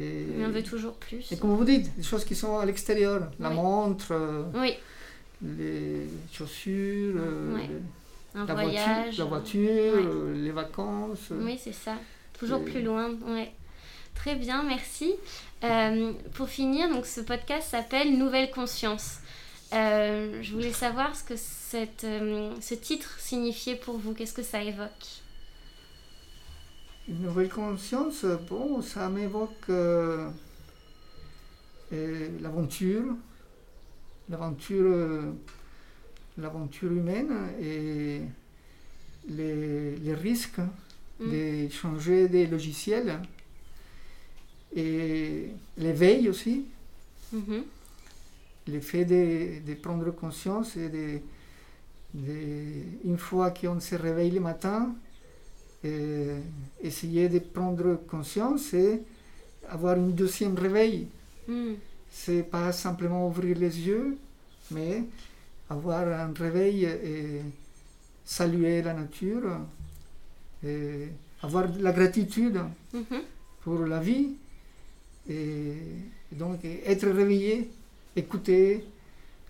Et, 0.00 0.26
mais 0.38 0.46
on 0.46 0.50
veut 0.50 0.62
toujours 0.62 0.94
plus. 0.94 1.30
et 1.30 1.36
comme 1.36 1.54
vous 1.54 1.64
dites, 1.64 1.94
des 1.96 2.02
choses 2.02 2.24
qui 2.24 2.34
sont 2.34 2.58
à 2.58 2.64
l'extérieur, 2.64 3.30
la 3.38 3.50
Oui. 3.50 3.54
montre, 3.56 4.06
euh, 4.12 4.44
Oui, 4.54 4.72
les 5.42 6.06
chaussures, 6.32 7.16
euh, 7.18 7.54
Ouais. 7.54 7.68
un 8.34 8.46
la 8.46 8.54
voyage. 8.54 9.04
voiture, 9.16 9.24
la 9.24 9.28
voiture 9.28 9.62
euh, 9.96 10.34
les 10.34 10.50
vacances. 10.52 11.28
Oui, 11.30 11.58
c'est 11.62 11.74
ça. 11.74 11.96
Toujours 12.38 12.60
Et- 12.62 12.70
plus 12.70 12.82
loin. 12.82 13.10
Ouais. 13.26 13.52
Très 14.14 14.34
bien, 14.34 14.62
merci. 14.62 15.14
Pour 16.34 16.48
finir, 16.48 16.88
donc 16.88 17.04
ce 17.06 17.20
podcast 17.20 17.68
s'appelle 17.70 18.16
Nouvelle 18.18 18.50
conscience. 18.50 19.18
Euh, 19.72 20.42
je 20.42 20.52
voulais 20.52 20.72
savoir 20.72 21.14
ce 21.14 21.22
que 21.24 21.36
cette, 21.36 22.04
euh, 22.04 22.52
ce 22.60 22.74
titre 22.74 23.18
signifiait 23.20 23.76
pour 23.76 23.98
vous. 23.98 24.14
Qu'est-ce 24.14 24.32
que 24.34 24.42
ça 24.42 24.62
évoque? 24.62 25.22
Une 27.08 27.22
nouvelle 27.22 27.48
conscience, 27.48 28.24
bon, 28.48 28.82
ça 28.82 29.08
m'évoque 29.08 29.68
euh, 29.68 30.28
l'aventure, 32.40 33.14
l'aventure, 34.28 35.22
l'aventure 36.38 36.92
humaine 36.92 37.32
et 37.60 38.22
les, 39.28 39.96
les 39.96 40.14
risques 40.14 40.60
Mm. 41.20 41.30
de 41.32 41.68
changer 41.68 42.28
des 42.28 42.46
logiciels 42.46 43.20
et 44.74 45.50
l'éveil 45.76 46.28
aussi, 46.30 46.64
Mhm. 47.32 47.62
Le 48.68 48.80
fait 48.80 49.04
de, 49.04 49.60
de 49.66 49.74
prendre 49.74 50.10
conscience 50.12 50.76
et 50.76 50.88
de, 50.88 51.18
de- 52.14 52.82
une 53.04 53.18
fois 53.18 53.50
qu'on 53.50 53.80
se 53.80 53.94
réveille 53.94 54.30
le 54.32 54.40
matin, 54.40 54.94
euh, 55.84 56.38
essayer 56.82 57.28
de 57.28 57.38
prendre 57.38 57.94
conscience 58.06 58.74
et 58.74 59.02
avoir 59.68 59.96
une 59.96 60.12
deuxième 60.12 60.54
réveil. 60.56 61.08
Mm. 61.48 61.72
C'est 62.10 62.42
pas 62.42 62.72
simplement 62.72 63.28
ouvrir 63.28 63.56
les 63.58 63.78
yeux, 63.80 64.16
mais 64.70 65.04
avoir 65.68 66.06
un 66.08 66.32
réveil 66.34 66.84
et 66.84 67.40
saluer 68.24 68.82
la 68.82 68.94
nature, 68.94 69.58
et 70.64 71.08
avoir 71.42 71.68
de 71.70 71.82
la 71.82 71.92
gratitude 71.92 72.60
Mhm. 72.92 73.22
pour 73.62 73.78
la 73.86 74.00
vie, 74.00 74.34
et 75.28 75.74
donc 76.32 76.64
être 76.64 77.06
réveillé, 77.08 77.70
écouter 78.16 78.84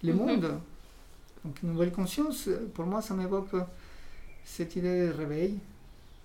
le 0.02 0.12
Mhm. 0.12 0.18
monde. 0.18 0.60
Donc 1.44 1.62
une 1.62 1.70
nouvelle 1.72 1.92
conscience, 1.92 2.48
pour 2.74 2.84
moi, 2.86 3.00
ça 3.02 3.14
m'évoque 3.14 3.54
cette 4.44 4.76
idée 4.76 5.06
de 5.08 5.12
réveil. 5.12 5.58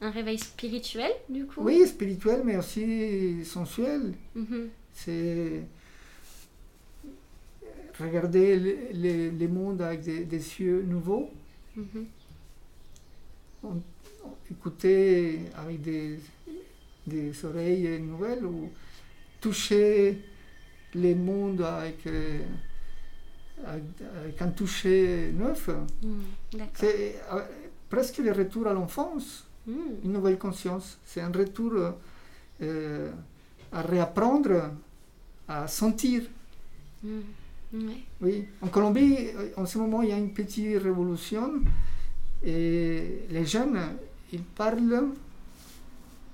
Un 0.01 0.11
réveil 0.11 0.37
spirituel, 0.37 1.11
du 1.29 1.45
coup? 1.45 1.61
Oui, 1.63 1.87
spirituel, 1.87 2.41
mais 2.43 2.57
aussi 2.57 3.43
sensuel. 3.45 4.13
Mhm. 4.35 4.69
C'est 4.93 5.63
regarder 7.99 8.59
le, 8.59 8.75
le- 8.93 9.29
le 9.29 9.47
monde 9.47 9.81
avec 9.81 10.01
des, 10.01 10.25
des 10.25 10.37
yeux 10.59 10.81
nouveaux, 10.83 11.29
Mhm. 11.77 12.05
écouter 14.51 15.39
avec 15.57 15.81
des, 15.81 16.19
des 17.07 17.45
oreilles 17.45 17.99
nouvelles 18.01 18.45
ou 18.45 18.69
toucher 19.41 20.19
le 20.95 21.15
monde 21.15 21.61
avec, 21.61 22.07
euh, 22.07 22.39
avec, 23.65 24.41
un 24.41 24.49
toucher 24.49 25.31
neuf. 25.33 25.69
Mm. 26.01 26.09
D'accord. 26.53 26.67
C'est 26.75 27.15
euh, 27.31 27.41
presque 27.89 28.17
le 28.17 28.31
retour 28.31 28.67
à 28.67 28.73
l'enfance, 28.73 29.45
Mm. 29.67 29.71
une 30.03 30.13
nouvelle 30.13 30.37
conscience. 30.37 30.97
C'est 31.05 31.21
un 31.21 31.31
retour 31.31 31.73
euh, 32.61 33.11
à 33.71 33.81
réapprendre 33.81 34.71
à 35.47 35.67
sentir. 35.67 36.23
Mm. 37.03 37.19
Ouais. 37.73 37.81
Oui, 38.21 38.45
en 38.61 38.67
Colombie, 38.67 39.29
en 39.57 39.65
ce 39.65 39.77
moment, 39.77 40.01
il 40.01 40.09
y 40.09 40.13
a 40.13 40.17
une 40.17 40.33
petite 40.33 40.81
révolution 40.81 41.51
et 42.43 43.25
les 43.29 43.45
jeunes, 43.45 43.79
ils 44.31 44.43
parlent 44.43 45.09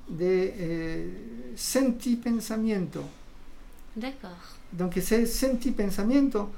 de 0.09 0.49
euh, 0.59 1.09
sentipensamiento. 1.55 3.01
D'accord. 3.95 4.37
Donc, 4.73 4.93
ce 5.01 5.25
sentipensamiento, 5.25 6.49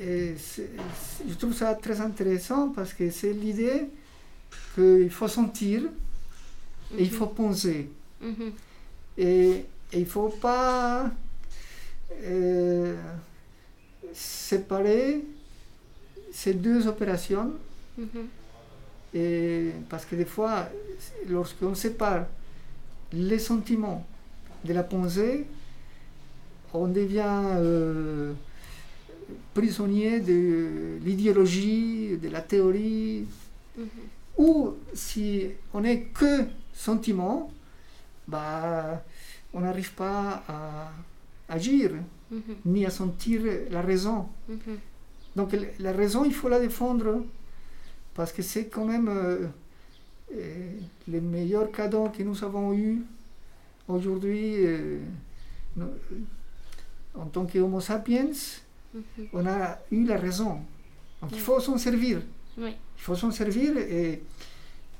et 0.00 0.34
c'est- 0.38 0.70
c'est- 1.00 1.28
je 1.28 1.34
trouve 1.34 1.54
ça 1.54 1.74
très 1.74 2.00
intéressant 2.00 2.68
parce 2.70 2.92
que 2.94 3.10
c'est 3.10 3.32
l'idée 3.32 3.88
qu'il 4.74 5.10
faut 5.10 5.28
sentir 5.28 5.82
et 6.96 7.02
il 7.04 7.10
Mhm. 7.10 7.18
faut 7.18 7.26
penser. 7.26 7.90
Et, 9.18 9.24
et 9.24 9.64
il 9.92 10.00
ne 10.00 10.04
faut 10.06 10.28
pas 10.28 11.10
euh, 12.24 12.96
séparer 14.14 15.22
ces 16.32 16.54
deux 16.54 16.86
opérations 16.86 17.52
et 19.14 19.72
parce 19.88 20.04
que 20.04 20.14
des 20.16 20.24
fois, 20.24 20.68
lorsqu'on 21.28 21.74
sépare 21.74 22.26
les 23.12 23.38
sentiments 23.38 24.06
de 24.64 24.72
la 24.72 24.82
pensée, 24.82 25.46
on 26.74 26.88
devient 26.88 27.42
euh, 27.56 28.32
prisonnier 29.54 30.20
de 30.20 30.98
l'idéologie, 31.04 32.16
de 32.22 32.28
la 32.28 32.40
théorie, 32.40 33.26
Mhm. 33.76 33.88
ou 34.38 34.74
si 34.94 35.46
on 35.74 35.80
n'est 35.80 36.02
que 36.02 36.44
sentiment, 36.74 37.50
bah, 38.28 39.02
on 39.52 39.60
n'arrive 39.60 39.92
pas 39.94 40.42
à 40.48 40.90
agir, 41.48 41.90
Mhm. 42.30 42.40
ni 42.66 42.86
à 42.86 42.90
sentir 42.90 43.42
la 43.70 43.82
raison. 43.82 44.26
Mhm. 44.48 44.78
Donc 45.36 45.54
la 45.78 45.92
raison, 45.92 46.24
il 46.24 46.34
faut 46.34 46.48
la 46.48 46.58
défendre, 46.60 47.24
parce 48.14 48.32
que 48.32 48.42
c'est 48.42 48.66
quand 48.66 48.84
même 48.86 49.08
euh, 49.08 49.46
euh, 50.34 50.70
le 51.08 51.20
meilleur 51.20 51.70
cadeau 51.70 52.08
que 52.08 52.22
nous 52.22 52.42
avons 52.42 52.72
eu 52.74 53.02
aujourd'hui 53.88 54.54
euh, 54.58 54.98
en 57.18 57.26
tant 57.26 57.46
qu'Homo 57.46 57.80
sapiens. 57.80 58.30
On 59.32 59.46
a 59.46 59.78
eu 59.90 60.04
la 60.04 60.16
raison. 60.16 60.60
Donc 61.20 61.30
il 61.32 61.40
faut 61.40 61.60
s'en 61.60 61.76
servir. 61.78 62.20
Oui. 62.58 62.74
Il 62.96 63.02
faut 63.02 63.14
s'en 63.14 63.30
servir 63.30 63.76
et, 63.76 64.12
et 64.12 64.22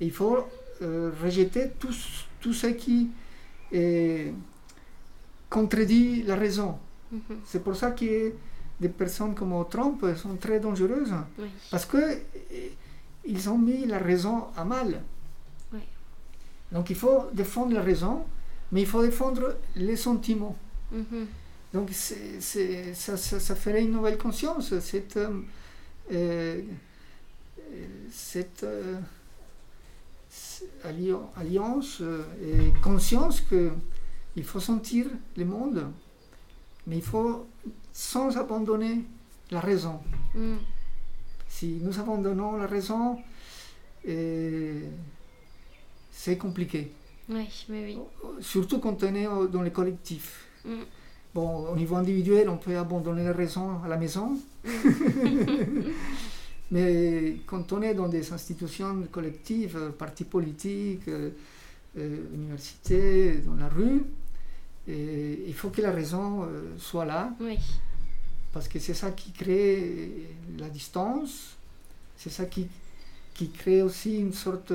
il 0.01 0.11
faut 0.12 0.39
euh, 0.83 1.11
rejeter 1.23 1.71
tout, 1.79 1.93
ce- 1.93 2.25
tout 2.41 2.53
ce 2.53 2.67
qui 2.69 3.09
euh, 3.75 4.31
contredit 5.49 6.23
la 6.25 6.37
raison. 6.37 6.79
C'est 7.45 7.62
pour 7.62 7.75
ça 7.77 7.93
que 7.93 8.33
des 8.81 8.89
personnes 8.91 9.35
comme 9.35 9.55
Trump 9.71 10.05
sont 10.17 10.37
très 10.37 10.61
dangereuses, 10.61 11.14
Oui. 11.39 11.49
parce 11.71 11.87
que 11.87 11.97
euh, 11.97 12.69
ils 13.25 13.49
ont 13.49 13.57
mis 13.59 13.87
la 13.87 13.99
raison 13.99 14.45
à 14.57 14.64
mal. 14.64 15.03
Donc 16.73 16.91
il 16.91 16.97
faut 16.97 17.27
défendre 17.33 17.73
la 17.75 17.81
raison, 17.81 18.25
mais 18.73 18.81
il 18.83 18.87
faut 18.87 19.01
défendre 19.03 19.57
les 19.77 19.97
sentiments. 19.97 20.57
Donc 21.73 21.91
c'est- 21.93 22.41
c'est- 22.41 22.95
ça, 22.95 23.17
ça, 23.17 23.39
ça 23.41 23.55
ferait 23.55 23.83
une 23.83 23.91
nouvelle 23.93 24.17
conscience, 24.19 24.79
cette, 24.81 25.17
euh, 25.17 25.43
euh, 26.12 26.62
cette 28.11 28.62
euh, 28.64 28.97
alliance 31.37 32.03
et 32.43 32.73
conscience 32.83 33.41
que 33.41 33.71
il 34.37 34.45
faut 34.45 34.61
sentir 34.61 35.07
le 35.37 35.45
monde, 35.45 35.87
mais 36.87 36.97
il 36.99 37.03
faut 37.03 37.47
sans 37.93 38.37
abandonner 38.37 39.05
la 39.51 39.61
raison. 39.61 40.01
Mhm. 40.35 40.59
Si 41.49 41.79
nous 41.83 41.99
abandonnons 41.99 42.57
la 42.57 42.67
raison, 42.67 43.19
euh, 44.09 44.81
c'est 46.12 46.37
compliqué, 46.37 46.93
Oui, 47.29 47.49
oui, 47.71 47.85
oui. 47.87 47.99
surtout 48.41 48.79
quand 48.79 49.03
on 49.03 49.14
est 49.14 49.27
dans 49.51 49.62
les 49.62 49.73
collectifs. 49.73 50.47
Mhm. 50.64 50.85
Bon, 51.37 51.68
au 51.70 51.76
niveau 51.76 51.97
individuel, 51.97 52.49
on 52.49 52.57
peut 52.57 52.78
abandonner 52.78 53.22
la 53.22 53.34
raison 53.34 53.78
à 53.84 53.89
la 53.89 53.99
maison. 53.99 54.39
Mais 56.70 57.37
quand 57.47 57.74
on 57.74 57.82
est 57.82 57.93
dans 57.93 58.09
des 58.09 58.32
institutions 58.32 59.03
collectives, 59.12 59.93
partis 59.99 60.24
politiques, 60.24 61.07
euh, 61.09 61.28
euh, 61.99 62.16
universités, 62.32 63.34
dans 63.45 63.55
la 63.55 63.68
rue, 63.68 64.03
et 64.89 65.45
il 65.47 65.53
faut 65.53 65.68
que 65.68 65.82
la 65.82 65.91
raison 65.93 66.45
euh, 66.45 66.72
soit 66.78 67.05
là, 67.05 67.34
Oui. 67.39 67.59
parce 68.55 68.66
que 68.66 68.78
c'est 68.78 68.95
ça 68.95 69.11
qui 69.11 69.30
crée 69.32 70.12
la 70.59 70.70
distance, 70.70 71.55
c'est 72.16 72.30
ça 72.30 72.47
qui, 72.47 72.66
qui 73.34 73.51
crée 73.51 73.82
aussi 73.82 74.20
une 74.20 74.32
sorte 74.32 74.72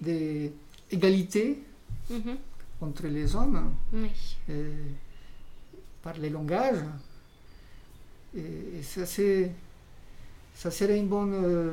d'égalité 0.00 1.62
Mhm. 2.10 2.36
entre 2.80 3.06
les 3.06 3.36
hommes. 3.36 3.72
Oui. 3.92 4.10
euh, 4.50 4.72
par 6.02 6.16
les 6.18 6.30
langages. 6.30 6.84
Et, 8.36 8.78
et 8.78 8.82
ça, 8.82 9.06
c'est, 9.06 9.50
ça 10.54 10.70
serait 10.70 10.98
une 10.98 11.08
bonne, 11.08 11.34
euh, 11.34 11.72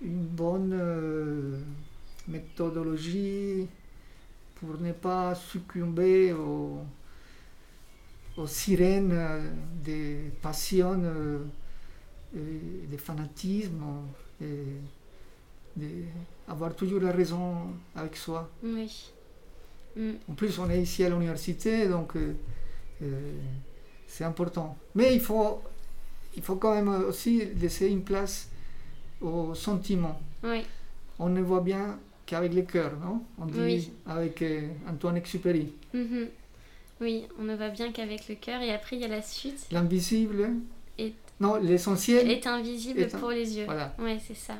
une 0.00 0.26
bonne 0.26 0.72
euh, 0.72 1.58
méthodologie 2.28 3.68
pour 4.54 4.80
ne 4.80 4.92
pas 4.92 5.34
succomber 5.34 6.32
aux, 6.32 6.80
sirènes 8.46 9.12
euh, 9.12 9.50
des 9.82 10.32
passions, 10.42 11.00
des 12.32 12.98
fanatismes, 12.98 13.82
et 14.40 16.04
avoir 16.48 16.74
toujours 16.74 17.00
la 17.00 17.12
raison 17.12 17.74
avec 17.94 18.16
soi. 18.16 18.50
Mhm. 19.96 20.16
En 20.30 20.34
plus, 20.34 20.58
on 20.58 20.68
est 20.70 20.80
ici 20.80 21.04
à 21.04 21.08
l'université, 21.08 21.88
donc 21.88 22.16
euh, 22.16 22.34
euh, 23.02 23.32
c'est 24.06 24.24
important. 24.24 24.76
Mais 24.94 25.14
il 25.14 25.20
faut, 25.20 25.60
il 26.36 26.42
faut 26.42 26.56
quand 26.56 26.74
même 26.74 26.88
aussi 27.04 27.44
laisser 27.60 27.88
une 27.88 28.02
place 28.02 28.48
aux 29.20 29.54
sentiments. 29.54 30.20
Oui. 30.44 30.62
On 31.18 31.28
ne 31.30 31.40
voit 31.40 31.60
bien 31.62 31.98
qu'avec 32.26 32.52
le 32.54 32.62
cœur, 32.62 32.92
non? 33.02 33.22
On 33.38 33.46
dit 33.46 33.58
Oui. 33.58 33.92
avec 34.06 34.42
euh, 34.42 34.68
Antoine 34.88 35.16
Exupéry. 35.16 35.72
Mhm. 35.94 36.28
Oui, 37.00 37.24
on 37.38 37.42
ne 37.44 37.54
va 37.54 37.68
bien 37.70 37.92
qu'avec 37.92 38.28
le 38.28 38.34
cœur. 38.36 38.60
Et 38.62 38.72
après, 38.72 38.96
il 38.96 39.02
y 39.02 39.04
a 39.04 39.08
la 39.08 39.22
suite. 39.22 39.66
L'invisible, 39.70 40.50
Est- 40.98 41.12
non, 41.40 41.56
l'essentiel, 41.56 42.30
Est 42.30 42.46
invisible 42.46 43.00
Est 43.00 43.14
un- 43.14 43.18
pour 43.18 43.30
les 43.30 43.56
yeux. 43.58 43.64
voilà. 43.66 43.94
Ouais, 43.98 44.18
c'est 44.26 44.36
ça. 44.36 44.54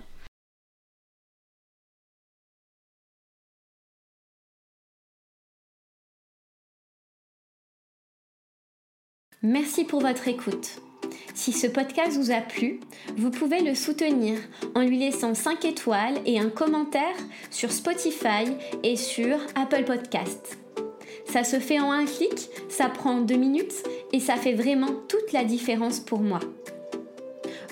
Merci 9.48 9.84
pour 9.84 10.00
votre 10.00 10.26
écoute. 10.26 10.80
Si 11.32 11.52
ce 11.52 11.68
podcast 11.68 12.16
vous 12.16 12.32
a 12.32 12.40
plu, 12.40 12.80
vous 13.16 13.30
pouvez 13.30 13.60
le 13.60 13.76
soutenir 13.76 14.40
en 14.74 14.80
lui 14.80 14.98
laissant 14.98 15.34
5 15.34 15.64
étoiles 15.64 16.16
et 16.26 16.40
un 16.40 16.48
commentaire 16.48 17.14
sur 17.52 17.70
Spotify 17.70 18.56
et 18.82 18.96
sur 18.96 19.38
Apple 19.54 19.84
Podcasts. 19.84 20.58
Ça 21.26 21.44
se 21.44 21.60
fait 21.60 21.78
en 21.78 21.92
un 21.92 22.06
clic, 22.06 22.48
ça 22.68 22.88
prend 22.88 23.20
deux 23.20 23.36
minutes 23.36 23.84
et 24.12 24.18
ça 24.18 24.34
fait 24.34 24.54
vraiment 24.54 24.90
toute 25.06 25.32
la 25.32 25.44
différence 25.44 26.00
pour 26.00 26.18
moi. 26.18 26.40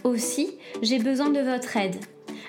Aussi, 0.04 0.56
j'ai 0.80 1.00
besoin 1.00 1.30
de 1.30 1.40
votre 1.40 1.76
aide. 1.76 1.96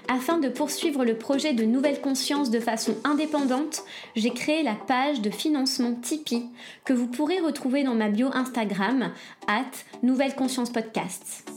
Afin 0.08 0.38
de 0.38 0.50
poursuivre 0.50 1.04
le 1.04 1.18
projet 1.18 1.54
de 1.54 1.64
Nouvelle 1.64 2.00
Conscience 2.00 2.52
de 2.52 2.60
façon 2.60 2.96
indépendante, 3.04 3.84
j'ai 4.16 4.30
créé 4.30 4.62
la 4.62 4.76
page 4.76 5.22
de 5.22 5.30
financement 5.30 5.96
Tipeee 5.96 6.46
que 6.84 6.94
vous 6.94 7.08
pourrez 7.08 7.40
retrouver 7.40 7.84
dans 7.84 7.96
ma 7.96 8.10
bio 8.10 8.30
Instagram, 8.34 9.12
at 9.48 9.66
Nouvelle 10.04 10.36
Conscience 10.36 10.70
Podcast. 10.70 11.50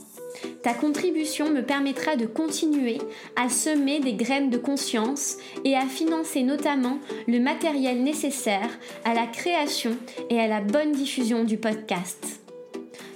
Ta 0.63 0.73
contribution 0.73 1.49
me 1.49 1.61
permettra 1.61 2.15
de 2.15 2.25
continuer 2.25 2.97
à 3.35 3.49
semer 3.49 3.99
des 3.99 4.13
graines 4.13 4.49
de 4.49 4.57
conscience 4.57 5.37
et 5.63 5.75
à 5.75 5.85
financer 5.85 6.43
notamment 6.43 6.99
le 7.27 7.39
matériel 7.39 8.03
nécessaire 8.03 8.69
à 9.05 9.13
la 9.13 9.27
création 9.27 9.95
et 10.29 10.39
à 10.39 10.47
la 10.47 10.61
bonne 10.61 10.93
diffusion 10.93 11.43
du 11.43 11.57
podcast. 11.57 12.48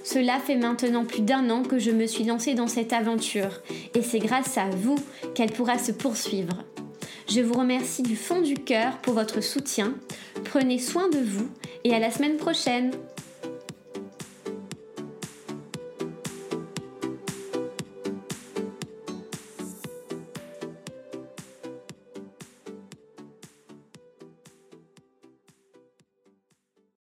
Cela 0.04 0.38
fait 0.38 0.56
maintenant 0.56 1.06
plus 1.06 1.22
d'un 1.22 1.48
an 1.48 1.62
que 1.62 1.78
je 1.78 1.90
me 1.90 2.06
suis 2.06 2.24
lancée 2.24 2.54
dans 2.54 2.68
cette 2.68 2.92
aventure 2.92 3.62
et 3.94 4.02
c'est 4.02 4.18
grâce 4.18 4.58
à 4.58 4.68
vous 4.68 4.96
qu'elle 5.34 5.50
pourra 5.50 5.78
se 5.78 5.92
poursuivre. 5.92 6.62
Je 7.28 7.40
vous 7.40 7.54
remercie 7.54 8.02
du 8.02 8.14
fond 8.14 8.42
du 8.42 8.54
cœur 8.54 8.98
pour 8.98 9.14
votre 9.14 9.40
soutien. 9.40 9.94
Prenez 10.44 10.78
soin 10.78 11.08
de 11.08 11.18
vous 11.18 11.48
et 11.84 11.94
à 11.94 11.98
la 11.98 12.10
semaine 12.10 12.36
prochaine. 12.36 12.90